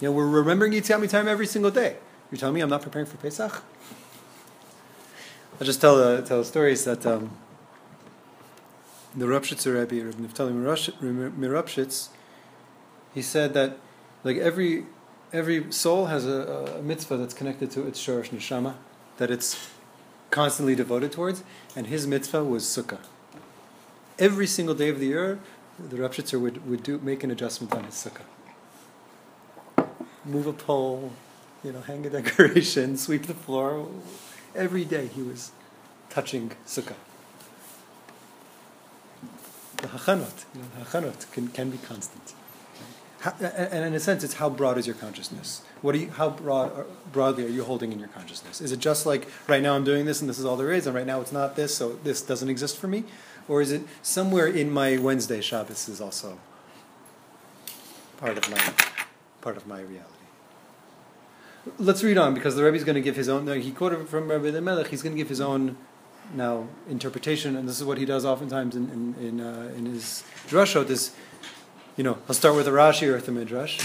[0.00, 1.96] You know, we're remembering Yitzhak time every single day.
[2.30, 3.62] You're telling me I'm not preparing for Pesach?
[5.60, 7.30] I'll just tell a, tell a story is that um,
[9.14, 10.52] the Rupshitzer Rebbe, Reb Neftali
[11.38, 12.08] Mirupshitz,
[13.14, 13.78] he said that
[14.24, 14.86] like every
[15.32, 18.74] every soul has a, a mitzvah that's connected to its shorish neshama,
[19.18, 19.70] that it's
[20.30, 21.42] constantly devoted towards,
[21.76, 23.00] and his mitzvah was sukkah.
[24.18, 25.40] Every single day of the year,
[25.78, 28.26] the Rupshitzer would, would do make an adjustment on his sukkah.
[30.24, 31.12] Move a pole,
[31.64, 33.88] you know, hang a decoration, sweep the floor.
[34.54, 35.52] Every day he was
[36.10, 36.94] touching sukkah.
[39.82, 40.44] the hachanot.
[40.54, 42.32] You know, hachanot can, can be constant.
[43.20, 45.62] How, and in a sense, it's how broad is your consciousness?
[45.80, 48.60] What are you, how broad, broadly are you holding in your consciousness?
[48.60, 50.86] Is it just like right now I'm doing this and this is all there is,
[50.86, 53.04] and right now it's not this, so this doesn't exist for me?
[53.48, 56.38] Or is it somewhere in my Wednesday Shabbos is also
[58.18, 58.74] part of my
[59.40, 60.08] part of my reality?
[61.78, 63.46] Let's read on because the Rebbe is going to give his own.
[63.60, 64.88] He quoted from Rabbi Melech.
[64.88, 65.76] He's going to give his own
[66.34, 70.24] now interpretation, and this is what he does oftentimes in in in, uh, in his
[70.48, 70.90] drashot.
[70.90, 71.12] Is
[71.96, 73.80] you know he'll start with a Rashi or a Midrash.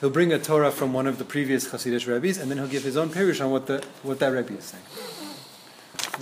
[0.00, 2.84] He'll bring a Torah from one of the previous Hasidic rabbis, and then he'll give
[2.84, 5.19] his own perush on what the what that Rebbe is saying.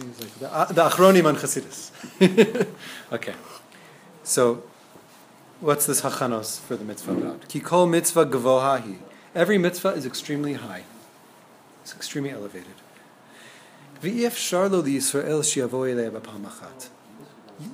[0.03, 1.91] He's like the, uh, the Achronim on Chasidus.
[3.13, 3.35] okay.
[4.23, 4.63] So,
[5.61, 7.49] what's this Hachanos for the mitzvah about?
[7.49, 8.99] Kikol mitzvah gvohahi.
[9.35, 10.85] Every mitzvah is extremely high.
[11.83, 12.75] It's extremely elevated.
[14.03, 15.97] V'if sharlo Yisrael shiavoy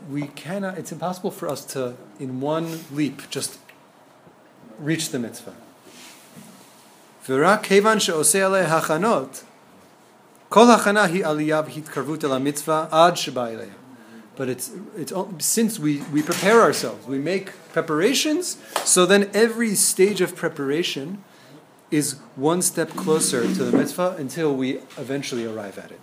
[0.08, 3.58] We cannot, it's impossible for us to, in one leap, just
[4.78, 5.54] reach the mitzvah.
[7.26, 9.44] Hachanot
[10.54, 13.66] Kol hi aliyah el mitzvah ad sheba
[14.36, 20.20] But it's, it's since we, we prepare ourselves, we make preparations, so then every stage
[20.20, 21.24] of preparation
[21.90, 26.00] is one step closer to the mitzvah until we eventually arrive at it.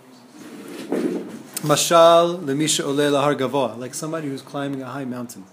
[1.63, 5.45] Mashal lemisha ole lahar gavoa, like somebody who's climbing a high mountain.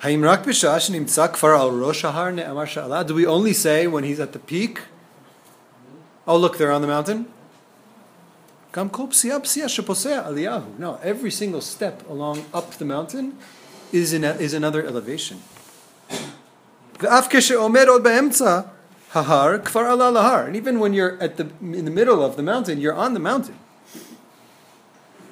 [0.00, 3.06] Haim rak kfar al rosh ne'amar sha'ala.
[3.06, 4.82] Do we only say when he's at the peak?
[6.26, 7.32] Oh, look, they're on the mountain.
[8.72, 8.90] No,
[11.02, 13.38] every single step along up the mountain
[13.92, 15.40] is, in a, is another elevation.
[17.00, 17.14] And
[20.56, 23.58] even when you're at the, in the middle of the mountain, you're on the mountain.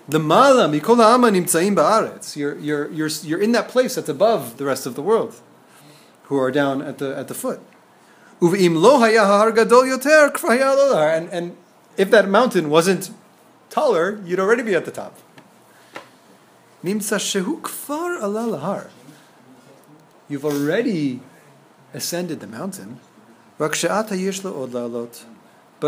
[0.09, 2.37] The mala mikol ha'ama nimtzaim ba'aretz.
[2.37, 5.35] You're, you're, you're, you're in that place that's above the rest of the world,
[6.25, 7.61] who are down at the, at the foot.
[8.41, 11.57] Uve'im lo haya ha'ar gadol yoter And, and
[11.97, 13.11] if that mountain wasn't
[13.77, 15.19] taller, you'd already be at the top.
[16.83, 18.87] Ala.
[20.31, 21.21] You've already
[21.93, 23.01] ascended the mountain.
[23.59, 23.85] But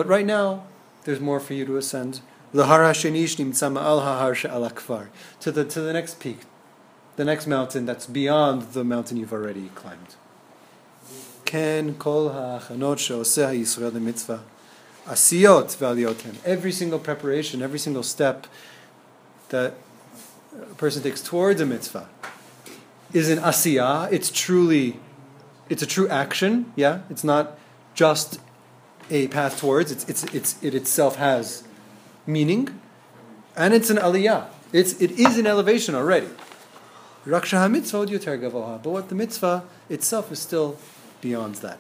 [0.06, 0.64] right now,
[1.04, 2.20] there's more for you to ascend.
[2.52, 2.58] To
[5.56, 6.40] the, to the next peak,
[7.16, 10.16] the next mountain that's beyond the mountain you've already climbed.
[11.46, 14.40] Ken kol ha'achanot she'oseh Yisrael mitzvah.
[15.08, 16.36] Asiyot v'aliyotem.
[16.44, 18.46] Every single preparation, every single step
[19.48, 19.74] that
[20.54, 22.08] a person takes towards a mitzvah
[23.12, 24.12] is an asiyah.
[24.12, 25.00] It's truly,
[25.68, 26.72] it's a true action.
[26.76, 27.58] Yeah, it's not
[27.94, 28.38] just
[29.10, 29.90] a path towards.
[29.90, 31.64] It's, it's, it's, it itself has
[32.26, 32.78] meaning,
[33.56, 34.48] and it's an aliyah.
[34.72, 36.28] It's, it is an elevation already.
[37.26, 40.76] Raksha mitzvah But what the mitzvah itself is still
[41.20, 41.78] beyond that.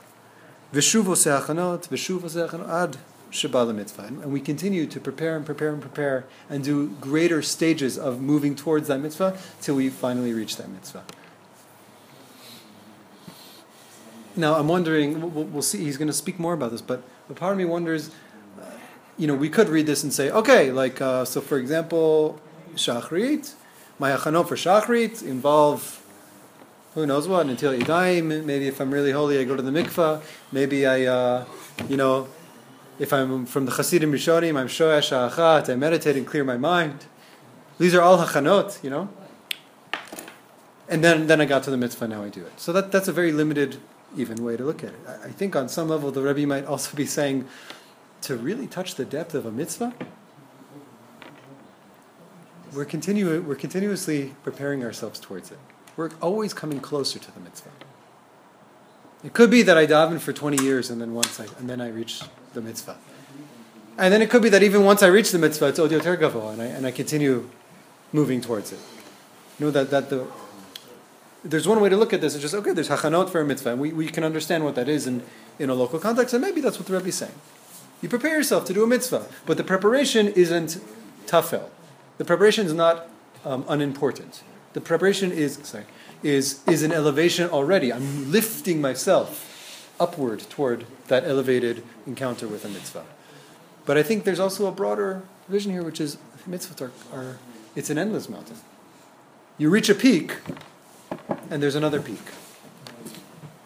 [0.72, 2.96] Vishuvo se'achanot, vishuvo se'achanot ad
[3.30, 4.04] Shabbat mitzvah.
[4.04, 8.54] And we continue to prepare and prepare and prepare and do greater stages of moving
[8.54, 11.04] towards that mitzvah till we finally reach that mitzvah.
[14.36, 17.36] Now, I'm wondering, we'll, we'll see, he's going to speak more about this, but, but
[17.36, 18.10] part of me wonders,
[18.60, 18.64] uh,
[19.16, 22.40] you know, we could read this and say, okay, like, uh, so for example,
[22.74, 23.54] Shachrit,
[23.98, 26.04] my achanot for Shachrit involve
[26.94, 30.22] who knows what, until Yadayim, maybe if I'm really holy, I go to the mikvah,
[30.50, 31.44] maybe I, uh,
[31.88, 32.28] you know,
[32.98, 37.06] if I'm from the Hasidim Rishonim, I'm Shoesh Ha'achat, I meditate and clear my mind.
[37.78, 39.08] These are all hachanot, you know?
[40.88, 42.58] And then, then I got to the mitzvah, now I do it.
[42.58, 43.76] So that, that's a very limited,
[44.16, 45.00] even way to look at it.
[45.06, 47.46] I, I think on some level the Rebbe might also be saying
[48.22, 49.94] to really touch the depth of a mitzvah,
[52.72, 55.58] we're, continu- we're continuously preparing ourselves towards it.
[55.96, 57.70] We're always coming closer to the mitzvah.
[59.24, 61.80] It could be that I daven for 20 years and then once I, and then
[61.80, 62.22] I reach
[62.54, 62.96] the mitzvah.
[63.98, 66.52] And then it could be that even once I reach the mitzvah, it's odioter gavo,
[66.52, 67.50] and I, and I continue
[68.12, 68.78] moving towards it.
[69.58, 70.26] You know that, that the,
[71.44, 72.34] there's one way to look at this.
[72.34, 74.88] It's just, okay, there's hachanot for a mitzvah, and we, we can understand what that
[74.88, 75.22] is in,
[75.58, 77.34] in a local context, and maybe that's what the Rebbe is saying.
[78.00, 80.80] You prepare yourself to do a mitzvah, but the preparation isn't
[81.26, 81.68] tafel.
[82.18, 83.08] The preparation is not
[83.44, 84.42] um, unimportant.
[84.74, 85.86] The preparation is, sorry,
[86.22, 87.92] is, is an elevation already.
[87.92, 89.57] I'm lifting myself
[90.00, 93.04] upward toward that elevated encounter with a mitzvah.
[93.86, 97.38] But I think there's also a broader vision here, which is mitzvahs are, are
[97.74, 98.56] it's an endless mountain.
[99.56, 100.36] You reach a peak,
[101.50, 102.20] and there's another peak.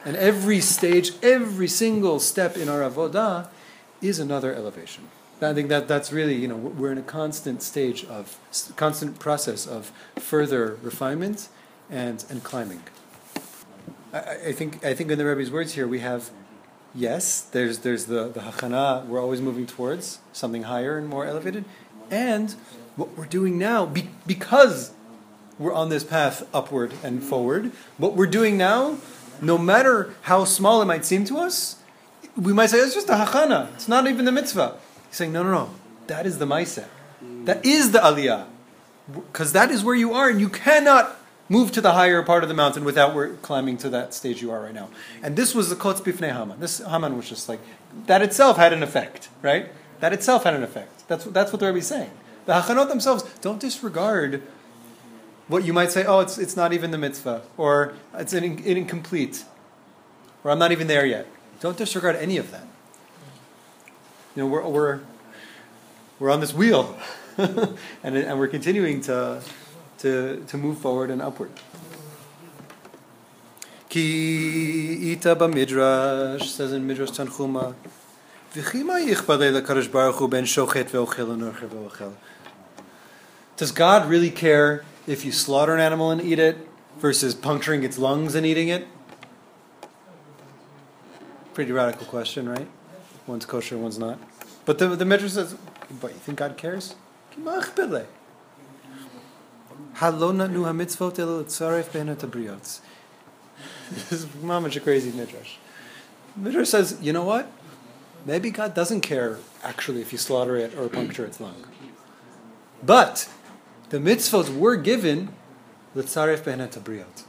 [0.04, 3.48] And every stage, every single step in our avodah
[4.00, 5.08] is another elevation.
[5.40, 8.38] I think that that's really you know we're in a constant stage of
[8.76, 11.48] constant process of further refinement
[11.90, 12.82] and and climbing.
[14.12, 16.30] I, I think I think in the Rebbe's words here we have
[16.94, 21.64] yes there's there's the the hachana we're always moving towards something higher and more elevated,
[22.10, 22.54] and
[22.96, 24.92] what we're doing now be, because
[25.58, 27.72] we're on this path upward and forward.
[27.96, 28.98] What we're doing now,
[29.40, 31.76] no matter how small it might seem to us,
[32.36, 33.72] we might say it's just a hachana.
[33.74, 34.76] It's not even the mitzvah.
[35.08, 35.70] He's saying, no, no, no.
[36.06, 36.86] That is the ma'aseh.
[37.44, 38.46] That is the aliyah.
[39.12, 41.16] Because that is where you are, and you cannot
[41.48, 44.62] move to the higher part of the mountain without climbing to that stage you are
[44.62, 44.88] right now.
[45.22, 46.60] And this was the kotz bifnei Haman.
[46.60, 47.60] This Haman was just like,
[48.06, 49.70] that itself had an effect, right?
[50.00, 51.06] That itself had an effect.
[51.08, 52.10] That's, that's what the Rebbe is saying.
[52.46, 54.42] The hachanot themselves don't disregard
[55.48, 59.44] what you might say, oh, it's, it's not even the mitzvah, or it's in, incomplete,
[60.42, 61.26] or I'm not even there yet.
[61.60, 62.66] Don't disregard any of that.
[64.34, 65.00] You know, we're, we're,
[66.18, 66.96] we're on this wheel,
[67.36, 69.42] and, and we're continuing to,
[70.02, 71.50] to, to move forward and upward.
[73.88, 77.74] Ki ita midrash says in Midrash Tanchuma,
[83.56, 86.56] Does God really care if you slaughter an animal and eat it
[86.98, 88.88] versus puncturing its lungs and eating it?
[91.54, 92.68] Pretty radical question, right?
[93.26, 94.18] One's kosher, one's not.
[94.64, 95.54] But the, the Midrash says,
[96.00, 96.96] but you think God cares?
[103.90, 105.56] This is mamash a crazy Midrash.
[106.34, 107.50] Midrash says, you know what?
[108.24, 111.66] Maybe God doesn't care actually if you slaughter it or puncture its lung.
[112.82, 113.28] But
[113.90, 115.28] the mitzvot were given
[115.94, 117.24] l'tzaref behenet abriot.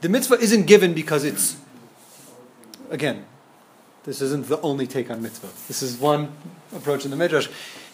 [0.00, 1.58] The mitzvah isn't given because it's,
[2.90, 3.24] again,
[4.04, 5.50] this isn't the only take on mitzvah.
[5.68, 6.32] This is one
[6.74, 7.48] approach in the midrash.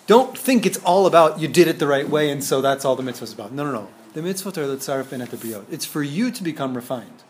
[0.08, 2.96] Don't think it's all about you did it the right way and so that's all
[2.96, 3.52] the mitzvah is about.
[3.52, 3.88] No, no, no.
[4.14, 5.66] The mitzvot are l'tzaref behenet abriot.
[5.70, 7.22] It's for you to become refined.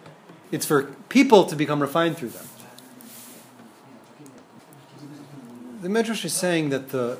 [0.52, 2.46] It's for people to become refined through them.
[5.82, 7.18] The midrash is saying that the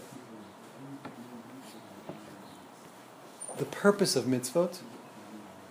[3.57, 4.79] the purpose of mitzvot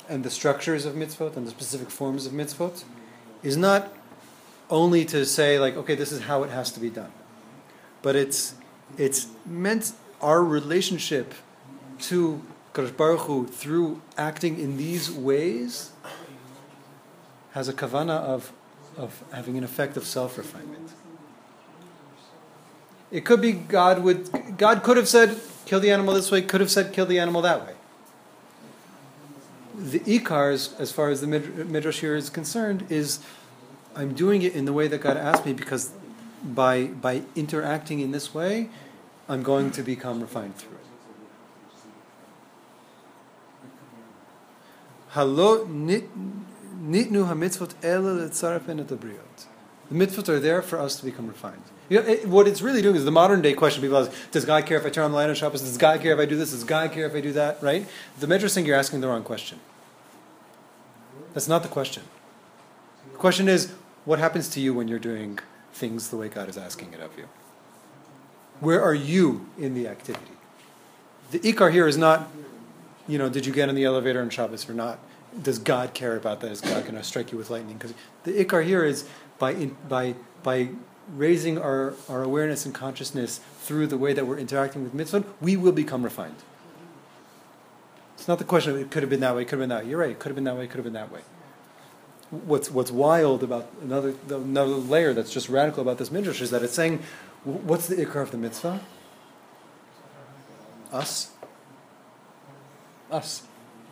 [0.10, 2.84] and the structures of mitzvot and the specific forms of mitzvot
[3.42, 3.94] is not
[4.70, 7.12] only to say like okay this is how it has to be done
[8.02, 8.56] but it's
[8.98, 11.34] it's meant our relationship
[12.00, 12.42] to
[12.74, 15.92] Kadosh Baruch Hu through acting in these ways
[17.52, 18.52] has a kavana of
[18.96, 20.92] of having an effect of self refinement.
[23.12, 26.62] It could be God would God could have said kill the animal this way, could
[26.62, 27.74] have said kill the animal that way
[29.78, 33.20] the ikars, as far as the midrash here is concerned, is
[33.96, 35.92] I'm doing it in the way that God asked me because
[36.44, 38.70] by by interacting in this way,
[39.30, 40.78] I'm going to become refined through it.
[45.12, 46.44] Halo nitnu
[47.28, 47.74] hamitzvot
[49.90, 51.64] The mitzvot are there for us to become refined.
[51.90, 54.44] You know, it, what it's really doing is the modern day question people ask, does
[54.44, 55.62] God care if I turn on the light on Shabbos?
[55.62, 56.52] Does God care if I do this?
[56.52, 57.64] Does God care if I do that?
[57.64, 57.88] Right?
[58.20, 59.60] The Midrash saying you're asking the wrong question.
[61.34, 62.04] That's not the question.
[63.14, 63.74] The question is,
[64.04, 65.40] what happens to you when you're doing
[65.78, 67.28] things the way God is asking it of you?
[68.60, 70.32] Where are you in the activity?
[71.32, 72.30] The ikar here is not,
[73.08, 75.00] you know, did you get in the elevator on Shabbos or not?
[75.42, 76.52] Does God care about that?
[76.52, 77.78] Is God going to strike you with lightning?
[77.78, 80.70] Because the ikar here is by in, by by
[81.16, 85.56] raising our, our awareness and consciousness through the way that we're interacting with mitzvah, we
[85.56, 86.36] will become refined.
[88.16, 89.70] It's not the question of it could have been that way, it could have been
[89.70, 89.90] that way.
[89.90, 91.22] You're right, it could have been that way, it could have been that way.
[92.30, 96.62] What's, what's wild about another, another layer that's just radical about this midrash is that
[96.62, 97.02] it's saying,
[97.44, 98.82] what's the ikar of the mitzvah?
[100.92, 101.32] Us.
[103.10, 103.44] Us.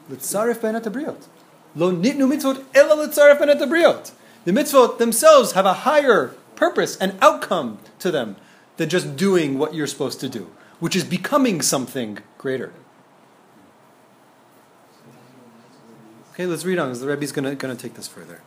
[0.09, 1.27] L'tzaref ben abriot.
[1.75, 4.11] Lo nitnu mitzvot ela l'tzaref ben abriot.
[4.43, 8.35] The mitzvot themselves have a higher purpose and outcome to them
[8.77, 12.73] than just doing what you're supposed to do, which is becoming something greater.
[16.35, 16.91] Okay, let's read on.
[16.91, 18.41] The Rebbe is going to take this further.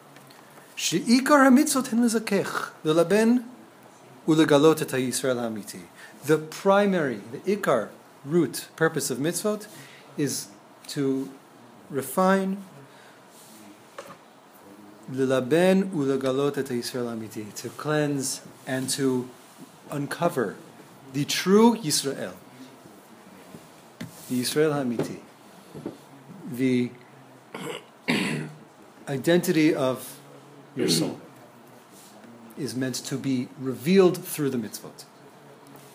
[0.77, 3.45] She'ikar hamitzot hen lezakech, lelaben
[4.27, 5.85] ulegalot et Yisrael hamiti.
[6.27, 7.89] The primary, the ikar,
[8.27, 9.69] root, purpose of mitzvot
[10.19, 10.49] is
[10.89, 11.31] to
[11.89, 12.59] refine
[15.11, 19.31] lelaben ulegalot et Yisrael hamiti, to cleanse and to
[19.91, 20.57] uncover
[21.15, 22.35] the true Yisrael,
[24.29, 25.21] the Yisrael hamiti,
[26.53, 26.91] the
[29.09, 30.19] identity of
[30.77, 31.21] your soul
[32.57, 35.05] is meant to be revealed through the mitzvot.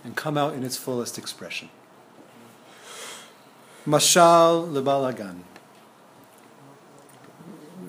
[0.04, 1.70] and come out in its fullest expression.
[3.88, 5.40] Mashal lebalagan.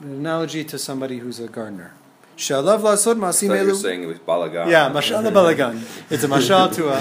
[0.03, 1.95] An analogy to somebody who's a gardener.
[2.37, 4.69] Shalav lasod masim thought you were saying it was balagan.
[4.71, 5.83] Yeah, mashal lebalagan.
[6.11, 7.01] It's a mashal to a.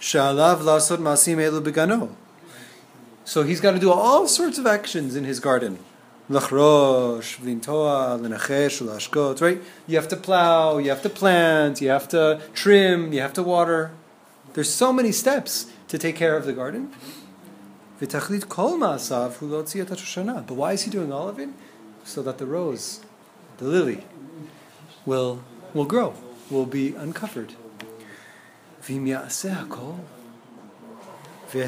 [0.00, 2.14] Shalav lasod masim elu begano.
[3.28, 5.78] So he's got to do all sorts of actions in his garden.
[9.42, 9.60] Right?
[9.86, 13.42] You have to plow, you have to plant, you have to trim, you have to
[13.42, 13.90] water.
[14.54, 16.90] There's so many steps to take care of the garden.
[20.46, 21.50] But why is he doing all of it?
[22.04, 23.00] So that the rose,
[23.58, 24.06] the lily,
[25.04, 25.42] will,
[25.74, 26.14] will grow,
[26.48, 27.52] will be uncovered.
[31.50, 31.64] If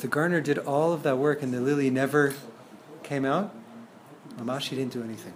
[0.00, 2.34] the gardener did all of that work and the lily never
[3.02, 3.52] came out,
[4.38, 5.34] Mamashi didn't do anything.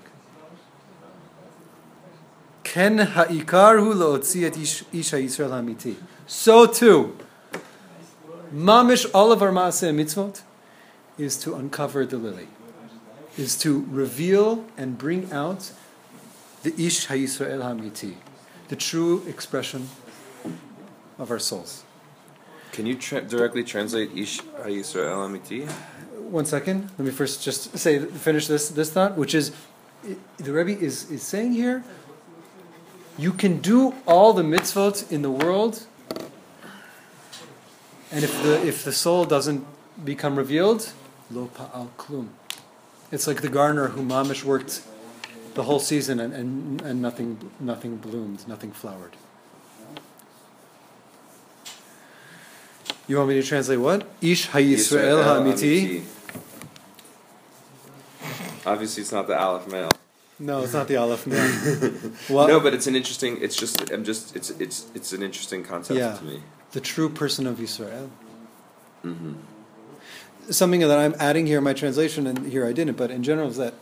[6.27, 7.17] So too,
[8.53, 10.43] mamish all of our maaseh mitzvot
[11.19, 12.49] is to uncover the lily,
[13.37, 15.73] is to reveal and bring out
[16.63, 18.17] the ish ha'Yisrael ha'amiti,
[18.69, 19.89] the true expression
[21.19, 21.85] of our souls.
[22.73, 25.71] Can you tra- directly translate Ish HaYisrael Amiti?
[26.31, 26.91] One second.
[26.99, 29.53] Let me first just say finish this this thought, which is
[30.39, 31.85] the Rebbe is, is saying here.
[33.17, 35.87] You can do all the mitzvot in the world,
[38.11, 39.65] and if the if the soul doesn't
[40.05, 40.93] become revealed,
[41.31, 42.31] lo pa'al klum.
[43.13, 44.83] It's like the gardener who mamish worked
[45.55, 49.17] the whole season and, and, and nothing nothing bloomed, nothing flowered.
[53.07, 54.07] You want me to translate what?
[54.23, 56.03] Ish hayisrael ha'amiti.
[58.67, 59.91] Obviously, it's not the Aleph male.
[60.39, 62.13] No, it's not the Aleph male.
[62.49, 63.39] No, but it's an interesting.
[63.43, 63.91] It's just.
[63.91, 64.35] I'm just.
[64.35, 64.51] It's.
[64.51, 64.87] It's.
[64.95, 66.15] It's an interesting concept Yeah.
[66.17, 66.43] to me.
[66.73, 68.11] the true person of Israel.
[69.03, 69.35] hmm
[70.51, 73.49] Something that I'm adding here in my translation, and here I didn't, but in general,
[73.49, 73.75] is that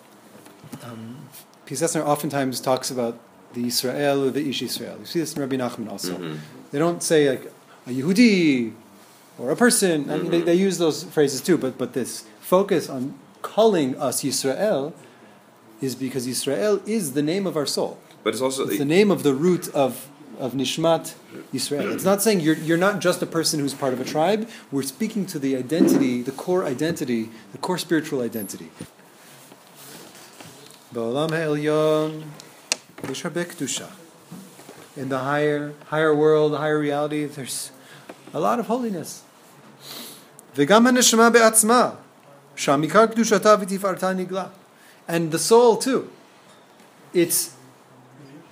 [0.85, 1.17] um,
[1.67, 3.19] Piaseczner oftentimes talks about
[3.55, 4.97] the Israel or the Ish Israel.
[5.01, 6.15] You see this in Rabbi Nachman also.
[6.17, 6.39] Mhm.
[6.71, 7.53] They don't say like
[7.87, 8.73] a Yehudi
[9.39, 10.11] or a person.
[10.11, 10.47] I mean, they, Mhm.
[10.47, 14.95] they use those phrases too, but but this focus on calling us Israel
[15.81, 17.99] is because Israel is the name of our soul.
[18.25, 18.67] But it's also.
[18.67, 20.09] It's the name of the root of,
[20.39, 21.15] of Nishmat
[21.53, 21.93] Yisrael.
[21.95, 24.49] It's not saying you're, you're not just a person who's part of a tribe.
[24.71, 28.71] We're speaking to the identity, the core identity, the core spiritual identity.
[30.93, 32.23] Ba'olam ha'elyon,
[33.01, 33.89] there's kedusha.
[34.95, 37.71] In the higher, higher world, higher reality, there's
[38.35, 39.23] a lot of holiness.
[40.55, 41.97] V'gam ha'neshama be'atzma,
[42.55, 44.51] shamikar kedushata v'tifarta nigla.
[45.09, 46.11] And the soul, too.
[47.15, 47.57] Its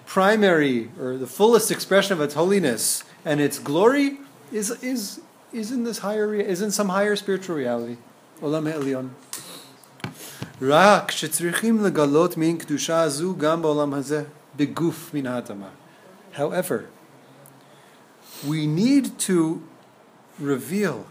[0.07, 4.17] primary, or the fullest expression of its holiness and its glory
[4.51, 5.21] is, is,
[5.53, 7.99] is in this higher, is in some higher spiritual reality.
[8.41, 9.11] Olam ha'elyon.
[10.62, 14.24] רק שצריכים לגלות מין קדושה זו גם בעולם הזה,
[14.56, 15.68] בגוף מן האדמה.
[16.38, 16.80] However,
[18.48, 19.62] we need to
[20.42, 21.06] reveal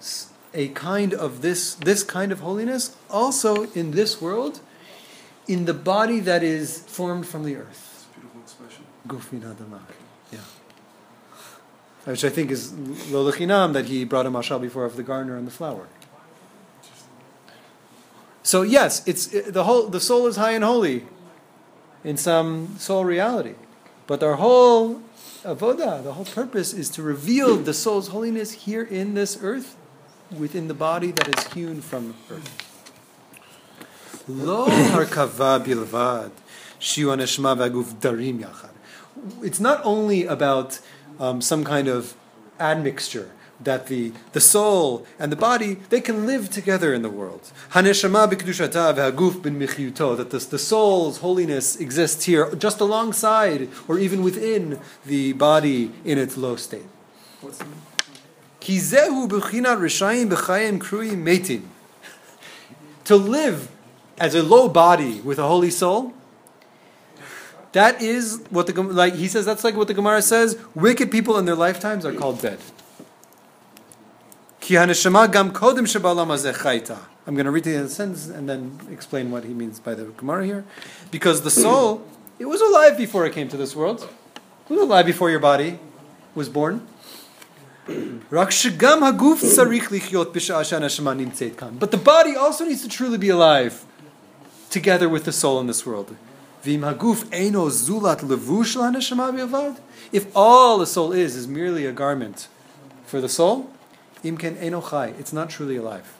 [0.00, 4.54] s- a kind of this this kind of holiness also in this world
[5.46, 7.82] in the body that is formed from the earth
[8.14, 8.82] Beautiful expression.
[9.06, 9.82] Guf min hadamah.
[10.32, 10.46] yeah
[12.06, 12.62] which I think is
[13.14, 15.86] lo lechinam that he brought a mashal before of the gardener and the flower
[18.45, 21.03] so yes it's it, the whole the soul is high and holy
[22.03, 23.55] in some soul reality
[24.05, 25.01] but our whole
[25.43, 29.75] avoda the whole purpose is to reveal the soul's holiness here in this earth
[30.31, 32.71] within the body that is hewn from earth.
[34.27, 36.31] Lo harkava bilvad,
[36.79, 38.71] v'aguf darim yachad.
[39.43, 40.79] It's not only about
[41.19, 42.15] um, some kind of
[42.59, 47.51] admixture that the, the soul and the body they can live together in the world.
[47.71, 48.29] Haneshama
[50.17, 56.17] that the, the soul's holiness exists here just alongside or even within the body in
[56.17, 56.87] its low state.
[57.41, 57.65] What's the
[58.65, 61.61] Ki rishayim b'chayim metin.
[63.03, 63.69] To live
[64.17, 66.13] as a low body with a holy soul,
[67.73, 69.45] that is what the like he says.
[69.45, 70.57] That's like what the Gemara says.
[70.73, 72.57] Wicked people in their lifetimes are called dead.
[77.27, 80.45] I'm going to read the sentence and then explain what he means by the Gemara
[80.45, 80.65] here.
[81.11, 82.01] Because the soul,
[82.39, 84.09] it was alive before it came to this world.
[84.67, 85.79] It was alive before your body
[86.33, 86.81] was born.
[91.79, 93.85] but the body also needs to truly be alive
[94.71, 96.15] together with the soul in this world.
[100.11, 102.47] If all the soul is, is merely a garment
[103.05, 103.69] for the soul,
[104.25, 106.17] Imken It's not truly alive.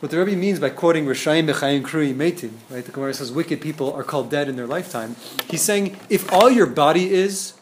[0.00, 2.84] What the Rebbe means by quoting Rishayim Bechayim Krui Meitin, right?
[2.84, 5.16] The Gemara says wicked people are called dead in their lifetime.
[5.50, 7.54] He's saying if all your body is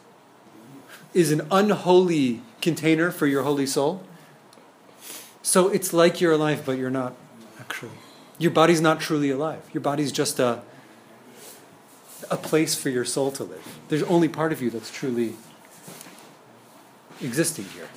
[1.13, 4.03] is an unholy container for your holy soul,
[5.41, 7.15] so it's like you're alive, but you're not
[7.59, 7.97] actually.
[8.37, 9.67] Your body's not truly alive.
[9.73, 10.61] Your body's just a
[12.29, 13.79] a place for your soul to live.
[13.89, 15.35] There's only part of you that's truly
[17.21, 17.87] existing here.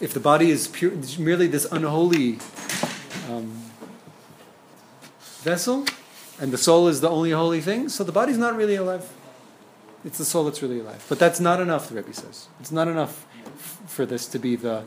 [0.00, 2.38] If the body is pure, merely this unholy
[3.28, 3.62] um,
[5.42, 5.84] vessel,
[6.40, 9.12] and the soul is the only holy thing, so the body's not really alive.
[10.04, 11.04] It's the soul that's really alive.
[11.08, 12.48] But that's not enough, the Rebbe says.
[12.60, 14.84] It's not enough f- for this to be the,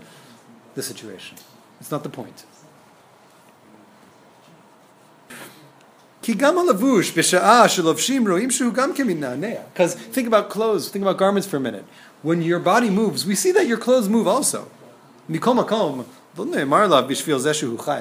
[0.76, 1.38] the situation.
[1.82, 2.45] It's not the point.
[9.74, 11.86] Because think about clothes, think about garments for a minute.
[12.22, 14.70] When your body moves, we see that your clothes move also.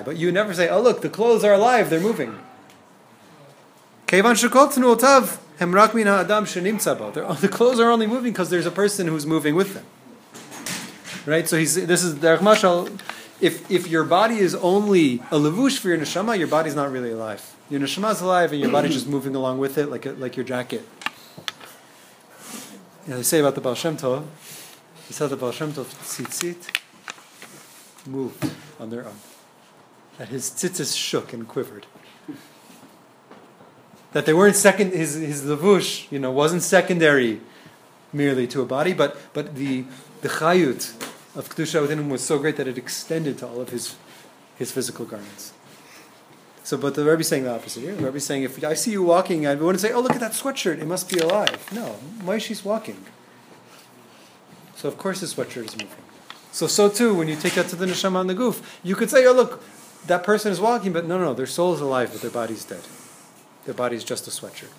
[0.04, 2.38] But you never say, oh look, the clothes are alive, they're moving.
[7.40, 9.84] The clothes are only moving because there's a person who's moving with them.
[11.26, 11.46] Right?
[11.46, 12.98] So he's this is Derech Mashal.
[13.40, 17.12] If if your body is only a levush for your neshama, your body's not really
[17.12, 17.54] alive.
[17.68, 20.34] Your neshama is alive, and your body's just moving along with it, like a, like
[20.36, 20.82] your jacket.
[23.06, 24.24] You know, they say about the Baal Shem Tov,
[25.06, 26.79] he said the Baal Shem Tov tzitzit
[28.06, 29.16] moved on their own.
[30.18, 31.86] That his tzitzis shook and quivered.
[34.12, 37.40] That they weren't second, his, his levush, you know, wasn't secondary
[38.12, 39.84] merely to a body, but, but the,
[40.22, 40.92] the chayut
[41.36, 43.94] of Kedusha within him was so great that it extended to all of his,
[44.56, 45.52] his physical garments.
[46.64, 47.94] So, but the Rebbe is saying the opposite here.
[47.94, 50.20] The Rebbe is saying, if I see you walking, I wouldn't say, oh, look at
[50.20, 51.68] that sweatshirt, it must be alive.
[51.72, 53.04] No, Moishi's walking.
[54.76, 56.09] So, of course, his sweatshirt is moving.
[56.51, 59.09] So, so too, when you take that to the neshama on the goof, you could
[59.09, 59.61] say, oh, look,
[60.07, 62.83] that person is walking, but no, no, their soul is alive, but their body's dead.
[63.65, 64.71] Their body is just a sweatshirt.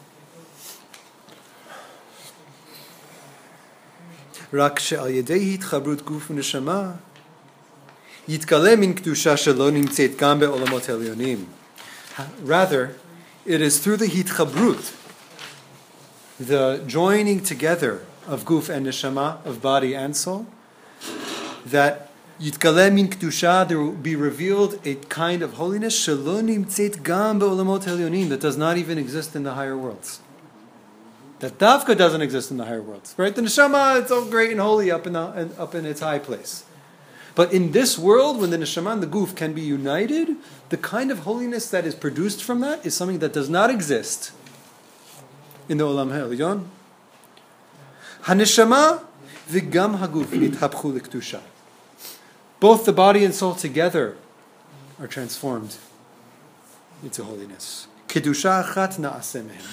[4.52, 6.90] רק שעל ידי התחברות גוף ונשמה
[8.28, 11.44] יתגלה מן קדושה שלא נמצאת גם בעולמות עליונים.
[12.44, 12.94] Rather,
[13.46, 14.94] it is through the hitchabrut,
[16.40, 20.46] the joining together of guf and neshama, of body and soul,
[21.65, 27.37] that Yitkale min kedusha, there will be revealed a kind of holiness shelo nimtzet gam
[27.37, 30.21] be'olamot elyonim that does not even exist in the higher worlds.
[31.37, 33.35] That dafka doesn't exist in the higher worlds, right?
[33.35, 36.65] The neshama, it's all great and holy up in the, up in its high place.
[37.35, 40.35] But in this world, when the neshama and the guf can be united,
[40.69, 44.31] the kind of holiness that is produced from that is something that does not exist
[45.69, 46.65] in the olam ha'elyon.
[48.23, 49.05] Haneshama
[49.51, 51.41] v'gam haguf
[52.59, 54.15] both the body and soul together
[54.99, 55.77] are transformed
[57.03, 57.87] into holiness.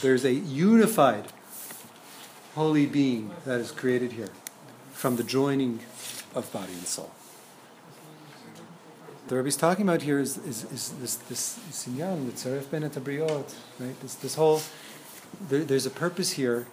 [0.00, 1.24] There's a unified
[2.54, 4.30] holy being that is created here
[4.92, 5.80] from the joining
[6.34, 7.10] of body and soul.
[9.28, 12.88] The Rebbe is talking about here is, is, is this this sinyan, the tzaref ben
[12.88, 14.00] briot, right?
[14.00, 14.62] This this whole
[15.50, 16.66] there, there's a purpose here.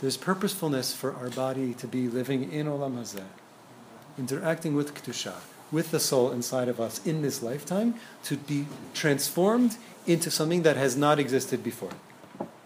[0.00, 3.24] There's purposefulness for our body to be living in olam hazeh
[4.18, 5.34] interacting with Kedusha,
[5.72, 9.76] with the soul inside of us in this lifetime, to be transformed
[10.06, 11.92] into something that has not existed before.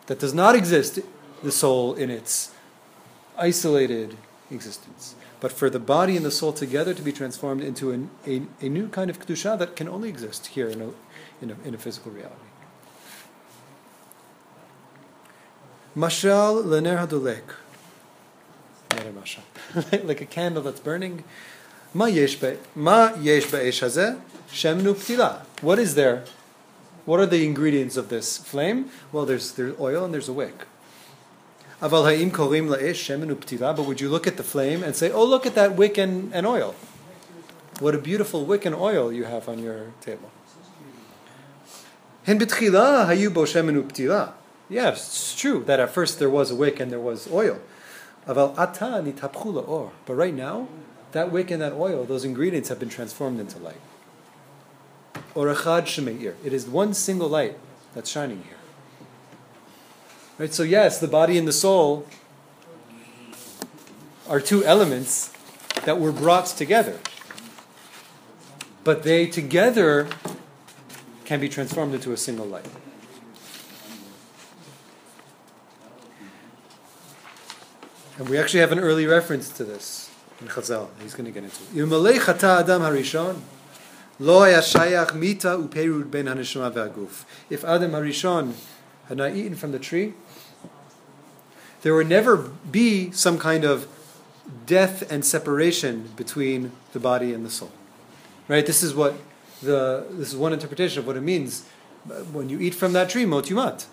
[0.06, 0.98] That does not exist,
[1.42, 2.52] the soul in its
[3.36, 4.16] isolated
[4.50, 5.14] existence.
[5.40, 8.68] But for the body and the soul together to be transformed into an, a, a
[8.68, 10.90] new kind of Kedusha that can only exist here in a,
[11.40, 12.47] in a, in a physical reality.
[15.96, 17.42] Mashal lener hadulek.
[20.04, 21.24] like a candle that's burning.
[21.92, 24.18] What is there?
[25.60, 26.24] What is there?
[27.04, 28.90] What are the ingredients of this flame?
[29.12, 30.66] Well, there's, there's oil and there's a wick.
[31.80, 31.92] But
[33.86, 36.46] would you look at the flame and say, oh, look at that wick and, and
[36.46, 36.74] oil?
[37.80, 40.30] What a beautiful wick and oil you have on your table.
[44.68, 47.60] Yes, it's true that at first there was a wick and there was oil.
[48.26, 48.36] But
[50.08, 50.68] right now,
[51.12, 53.80] that wick and that oil, those ingredients have been transformed into light.
[55.34, 57.56] It is one single light
[57.94, 58.58] that's shining here.
[60.38, 60.52] Right?
[60.52, 62.06] So yes, the body and the soul
[64.28, 65.32] are two elements
[65.84, 66.98] that were brought together.
[68.84, 70.08] But they together
[71.24, 72.66] can be transformed into a single light.
[78.18, 80.10] And we actually have an early reference to this
[80.40, 80.88] in Chazal.
[81.00, 82.44] He's going to get into it.
[82.44, 83.40] Adam harishon,
[84.18, 84.40] lo
[85.14, 87.24] mita uperud ben ve'aguf.
[87.48, 88.54] If Adam harishon
[89.06, 90.14] had not eaten from the tree,
[91.82, 93.86] there would never be some kind of
[94.66, 97.70] death and separation between the body and the soul.
[98.48, 98.66] Right?
[98.66, 99.14] This is what
[99.62, 101.64] the this is one interpretation of what it means
[102.32, 103.86] when you eat from that tree, mot yumat.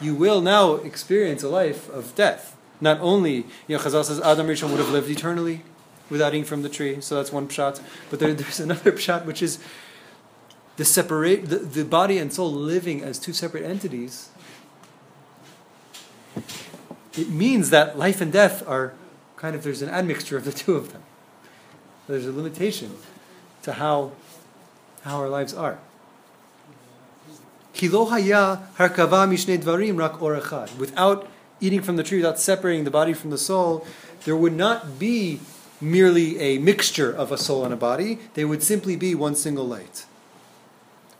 [0.00, 2.56] You will now experience a life of death.
[2.82, 5.62] Not only, you know, Chazal says Adam Rishon would have lived eternally
[6.10, 7.80] without eating from the tree, so that's one pshat.
[8.10, 9.58] But there, there's another pshat which is
[10.76, 14.30] the separate the, the body and soul living as two separate entities
[17.16, 18.94] it means that life and death are
[19.36, 21.02] kind of there's an admixture of the two of them.
[22.08, 22.96] There's a limitation
[23.62, 24.12] to how
[25.02, 25.78] how our lives are.
[30.78, 31.28] Without
[31.62, 33.86] eating from the tree, without separating the body from the soul,
[34.24, 35.40] there would not be
[35.80, 38.18] merely a mixture of a soul and a body.
[38.34, 40.04] They would simply be one single light.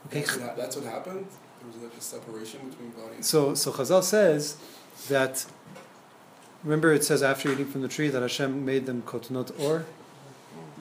[0.07, 0.19] Okay.
[0.19, 1.25] That's what, that's what happened.
[1.61, 3.15] There was like a separation between body.
[3.15, 4.57] And so, so Chazal says
[5.09, 5.45] that
[6.63, 9.85] Remember, it says after eating from the tree that Hashem made them kotnot or,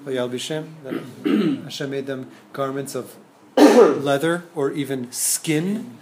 [0.05, 3.17] Bishem, that Hashem made them garments of
[3.57, 5.99] leather or even skin.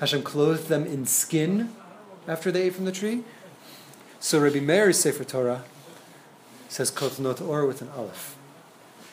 [0.00, 1.74] Hashem clothed them in skin
[2.26, 3.22] after they ate from the tree.
[4.18, 5.64] So Rabbi Meir's Sefer Torah
[6.68, 8.36] says kotnot or with an aleph.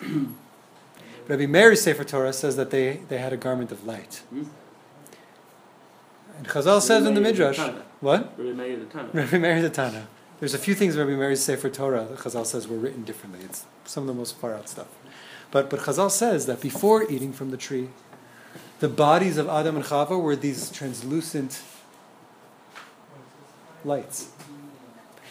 [1.27, 4.23] Rabbi Meir's Sefer Torah says that they, they had a garment of light.
[4.29, 4.43] Hmm?
[6.37, 7.57] And Chazal says in the Midrash,
[7.99, 8.33] what?
[8.37, 9.09] Rabbi Meir the Tana.
[9.13, 10.07] Rabbi Meir the Tana.
[10.39, 13.39] There's a few things Rabbi Meir's Sefer Torah that Chazal says were written differently.
[13.43, 14.87] It's some of the most far out stuff.
[15.49, 17.89] But, but Chazal says that before eating from the tree,
[18.79, 21.63] the bodies of Adam and Chava were these translucent
[23.87, 24.29] lights.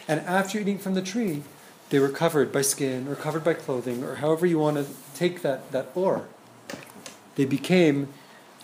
[0.07, 1.43] And after eating from the tree,
[1.89, 4.85] they were covered by skin or covered by clothing or however you want to
[5.15, 6.27] take that, that or.
[7.35, 8.09] They became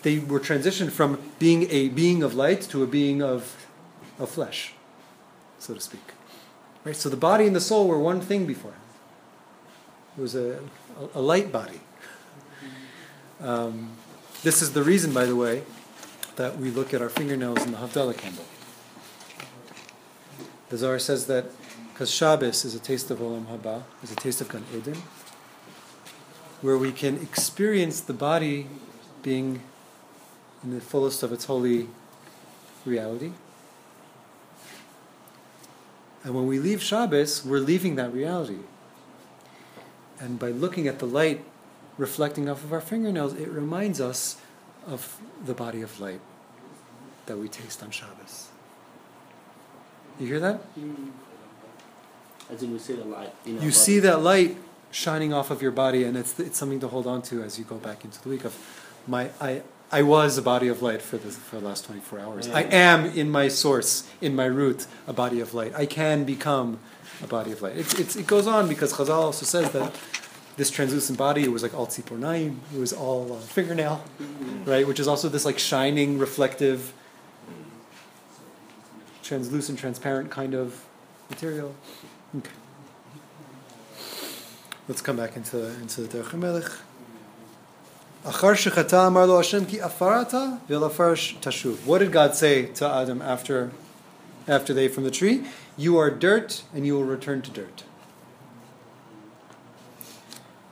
[0.04, 3.68] they were transitioned from being a being of light to a being of,
[4.20, 4.74] of flesh,
[5.60, 6.02] so to speak.
[6.84, 6.96] Right?
[6.96, 8.74] So the body and the soul were one thing before.
[10.18, 10.60] It was a,
[11.16, 11.80] a, a light body.
[13.42, 13.92] Um,
[14.44, 15.64] this is the reason, by the way,
[16.36, 18.46] that we look at our fingernails in the Havdalah candle.
[20.74, 21.46] The Zohar says that
[21.94, 25.04] because Shabbos is a taste of Olam Haba, is a taste of Gan Eden,
[26.62, 28.66] where we can experience the body
[29.22, 29.62] being
[30.64, 31.90] in the fullest of its holy
[32.88, 33.34] reality.
[36.24, 38.64] And when we leave Shabbos, we're leaving that reality.
[40.20, 41.46] And by looking at the light
[42.00, 44.38] reflecting off of our fingernails, it reminds us
[44.88, 46.22] of the body of light
[47.28, 48.48] that we taste on Shabbos.
[50.20, 50.62] You hear that?
[52.52, 53.34] As in, you see the light.
[53.46, 54.58] You, you see that light
[54.92, 57.66] shining off of your body, and it's it's something to hold on to as you
[57.66, 58.46] go back into the week.
[58.46, 58.56] Of
[59.08, 62.48] my, I I was a body of light for the, for the last 24 hours.
[62.48, 62.56] Yeah.
[62.56, 65.76] I am in my source, in my root, a body of light.
[65.76, 66.80] I can become
[67.22, 67.78] a body of light.
[67.78, 69.96] It's, it's, it goes on because Chazal also says that
[70.58, 72.18] this translucent body was like all tzipor
[72.74, 74.68] it was all uh, fingernail, mm-hmm.
[74.68, 74.88] right?
[74.88, 76.94] Which is also this like shining, reflective,
[79.24, 80.86] translucent, transparent kind of
[81.30, 81.74] material.
[82.38, 82.52] Okay.
[84.88, 86.70] Let's come back into into the Derech Melech.
[88.26, 91.86] Achar shechata amar lo Hashem ki afarata v'lafar tashuv.
[91.86, 93.72] What did God say to Adam after
[94.48, 95.46] after they from the tree?
[95.78, 97.84] You are dirt, and you will return to dirt.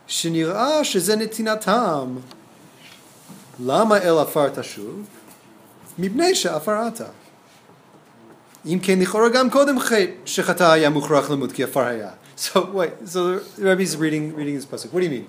[0.06, 2.22] Shinirah shezenetinatam
[3.58, 5.06] lama el afar tashuv
[5.98, 7.12] mibnei.
[8.65, 9.75] אם כן, לכאורה גם קודם
[10.25, 12.09] שחטא היה מוכרח למות כי עפר היה.
[12.37, 14.93] So, wait, so the Rebbe's reading, reading this pasuk.
[14.93, 15.27] What do you mean?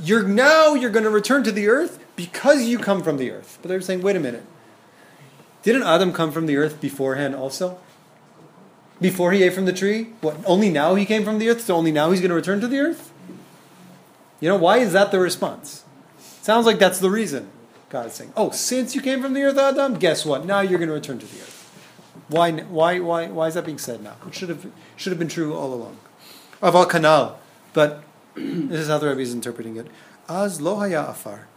[0.00, 3.58] you're now you're going to return to the earth because you come from the earth.
[3.60, 4.44] But they're saying, wait a minute.
[5.62, 7.78] Didn't Adam come from the earth beforehand also?
[9.00, 10.08] Before he ate from the tree?
[10.20, 12.60] What only now he came from the earth, so only now he's going to return
[12.60, 13.12] to the earth?
[14.40, 15.84] You know, why is that the response?
[16.42, 17.50] Sounds like that's the reason.
[17.90, 20.46] God is saying, Oh, since you came from the earth, Adam, guess what?
[20.46, 21.61] Now you're going to return to the earth.
[22.27, 24.15] Why why why why is that being said now?
[24.27, 25.97] It should have should have been true all along.
[26.61, 27.35] Aval kanal.
[27.73, 28.03] But
[28.35, 29.87] this is how the Rebbe is interpreting it.
[30.29, 31.47] Az lo haya afar,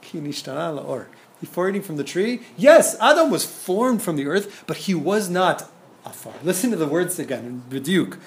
[0.00, 1.06] ki nishtana laor.
[1.40, 5.28] Before eating from the tree, yes, Adam was formed from the earth, but he was
[5.28, 5.68] not
[6.04, 6.34] afar.
[6.44, 8.18] Listen to the words again in.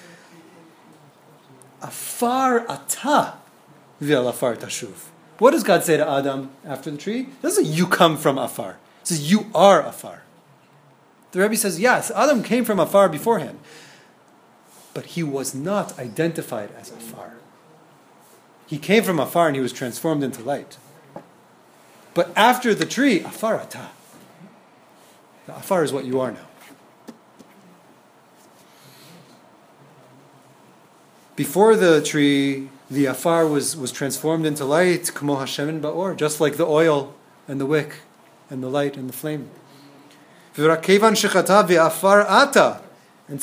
[1.80, 3.34] Afar ata
[4.00, 5.08] vil afar tashuv.
[5.38, 7.20] What does God say to Adam after the tree?
[7.20, 8.72] It doesn't you come from afar.
[9.02, 10.22] It says you are afar.
[11.32, 13.58] The Rebbe says, yes, Adam came from afar beforehand,
[14.94, 17.34] but he was not identified as afar.
[18.66, 20.78] He came from afar and he was transformed into light.
[22.14, 23.88] But after the tree, afar ata.
[25.46, 26.46] The afar is what you are now.
[31.36, 36.56] Before the tree, the afar was, was transformed into light, kamo Hashem ba'or, just like
[36.56, 37.14] the oil
[37.46, 37.96] and the wick
[38.48, 39.50] and the light and the flame.
[40.56, 41.12] And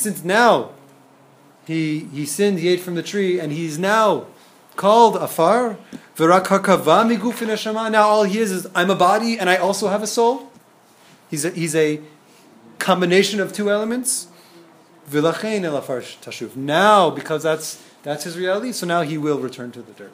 [0.00, 0.70] since now
[1.66, 4.26] he, he sinned, he ate from the tree, and he's now
[4.76, 5.76] called afar,
[6.18, 10.50] now all he is is, I'm a body and I also have a soul.
[11.30, 12.00] He's a, he's a
[12.78, 14.28] combination of two elements.
[15.10, 16.56] V'lachein el afar tashuv.
[16.56, 20.12] Now, because that's that's his reality, so now he will return to the dirt.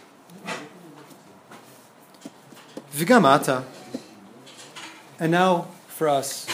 [2.92, 3.64] Vigamata.
[5.18, 6.46] And now for us,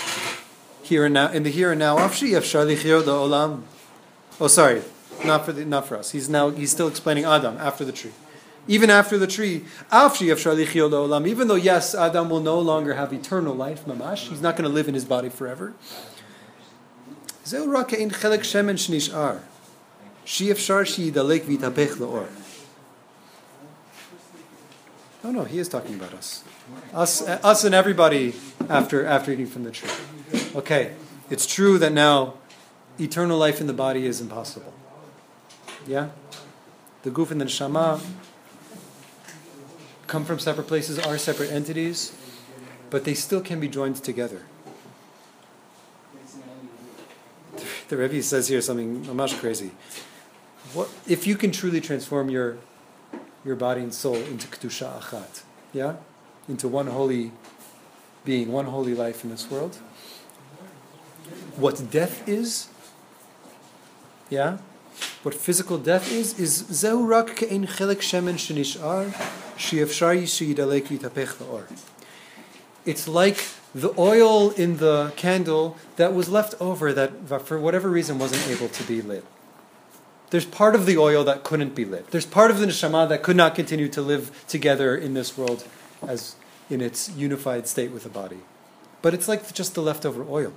[0.87, 3.62] here and now, in the here and now, olam.
[4.41, 4.82] Oh, sorry,
[5.24, 6.12] not for the, not for us.
[6.12, 8.12] He's now he's still explaining Adam after the tree.
[8.68, 11.26] Even after the tree, olam.
[11.26, 14.74] even though yes, Adam will no longer have eternal life, mamash, he's not going to
[14.74, 15.74] live in his body forever.
[25.24, 26.45] No, no, he is talking about us.
[26.93, 28.34] Us, us and everybody
[28.68, 29.91] after, after eating from the tree.
[30.57, 30.94] Okay,
[31.28, 32.32] it's true that now
[32.98, 34.72] eternal life in the body is impossible.
[35.86, 36.09] Yeah?
[37.02, 38.02] The guf and the neshama
[40.07, 42.16] come from separate places, are separate entities,
[42.88, 44.46] but they still can be joined together.
[47.88, 49.72] The Rebbe says here something much crazy.
[50.72, 52.57] What if you can truly transform your
[53.44, 55.42] your body and soul into kedusha achat,
[55.74, 55.96] yeah,
[56.48, 57.32] into one holy
[58.24, 59.78] being, one holy life in this world?
[61.57, 62.68] What death is,
[64.31, 64.59] yeah,
[65.22, 69.12] what physical death is, is zehu rak ke'en chelik shemen shenishar
[69.57, 71.64] she'efshar yidalek v'tapech la'or.
[72.85, 78.18] It's like the oil in the candle that was left over that for whatever reason
[78.18, 79.24] wasn't able to be lit.
[80.31, 82.11] There's part of the oil that couldn't be lit.
[82.11, 85.64] There's part of the neshama that could not continue to live together in this world
[86.07, 86.37] as
[86.68, 88.41] in its unified state with the body.
[89.03, 90.53] But it's like just the leftover oil.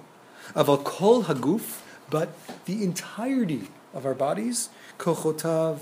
[0.55, 2.29] Of a kol haguf, but
[2.65, 5.79] the entirety of our bodies, kochotav,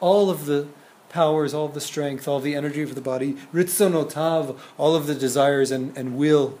[0.00, 0.68] all of the
[1.08, 5.06] powers, all of the strength, all of the energy of the body, ritzonotav, all of
[5.06, 6.58] the desires and, and will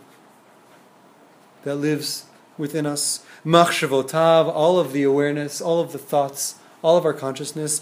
[1.64, 2.24] that lives
[2.56, 7.80] within us, machshavotav, all of the awareness, all of the thoughts, all of our consciousness,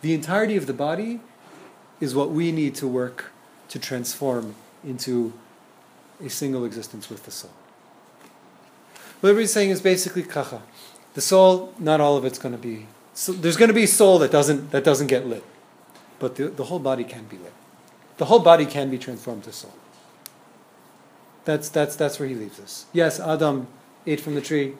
[0.00, 1.20] the entirety of the body
[2.00, 3.32] is what we need to work
[3.68, 4.54] to transform
[4.84, 5.32] into
[6.24, 7.50] a single existence with the soul.
[9.20, 10.62] What everybody's saying is basically kacha.
[11.14, 12.86] The soul, not all of it's going to be.
[13.14, 15.44] So there's going to be soul that doesn't that doesn't get lit,
[16.18, 17.52] but the, the whole body can be lit.
[18.18, 19.74] The whole body can be transformed to soul.
[21.44, 22.86] That's that's that's where he leaves us.
[22.92, 23.66] Yes, Adam
[24.06, 24.74] ate from the tree.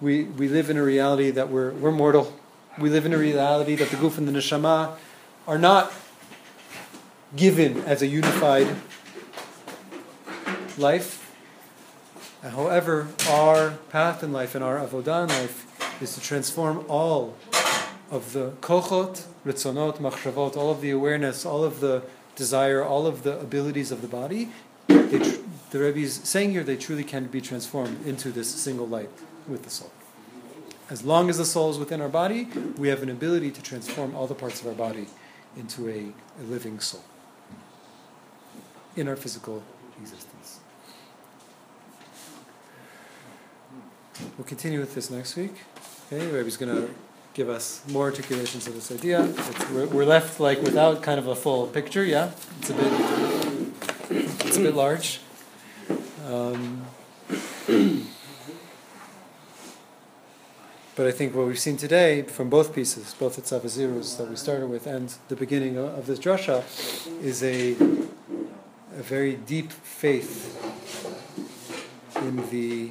[0.00, 2.32] We, we live in a reality that we're, we're mortal.
[2.78, 4.96] We live in a reality that the guf and the neshama
[5.46, 5.92] are not
[7.36, 8.68] given as a unified
[10.80, 11.26] life.
[12.42, 17.36] However, our path in life and our avodah in life is to transform all
[18.10, 22.02] of the kochot, ritzonot, machshavot, all of the awareness, all of the
[22.34, 24.48] desire, all of the abilities of the body.
[24.88, 25.38] They,
[25.70, 29.10] the Rebbe is saying here they truly can be transformed into this single light
[29.46, 29.90] with the soul.
[30.88, 34.16] As long as the soul is within our body, we have an ability to transform
[34.16, 35.06] all the parts of our body
[35.56, 37.04] into a, a living soul
[38.96, 39.62] in our physical
[40.00, 40.59] existence.
[44.36, 45.54] We'll continue with this next week.
[46.12, 46.88] Okay, Rebbe's going to
[47.34, 49.32] give us more articulations of this idea.
[49.72, 52.04] We're, we're left like without kind of a full picture.
[52.04, 52.92] Yeah, it's a bit
[54.46, 55.20] it's a bit large.
[56.26, 56.84] Um,
[60.96, 64.28] but I think what we've seen today from both pieces, both the Tzav V'Ziruz that
[64.28, 66.64] we started with and the beginning of, of this drasha,
[67.22, 67.72] is a,
[68.98, 70.56] a very deep faith
[72.16, 72.90] in the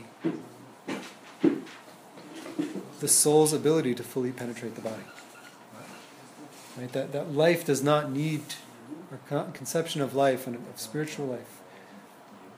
[3.00, 5.04] the soul's ability to fully penetrate the body.
[6.78, 6.92] Right?
[6.94, 8.42] That, that life does not need,
[9.12, 9.18] or
[9.54, 11.62] conception of life and of spiritual life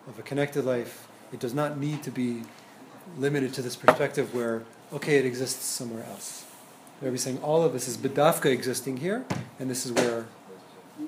[0.07, 1.07] of a connected life.
[1.31, 2.43] It does not need to be
[3.17, 6.45] limited to this perspective where, okay, it exists somewhere else.
[6.99, 9.25] The Rebbe is saying all of this is bedafka existing here,
[9.59, 10.25] and this is where,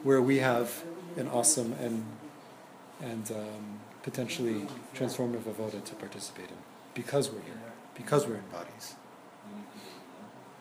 [0.04, 0.84] where we have
[1.18, 2.06] an awesome and,
[3.02, 4.66] and um, potentially
[4.96, 6.58] transformative avoda to participate in,
[6.94, 7.62] because we're here,
[7.96, 8.96] because we're in bodies.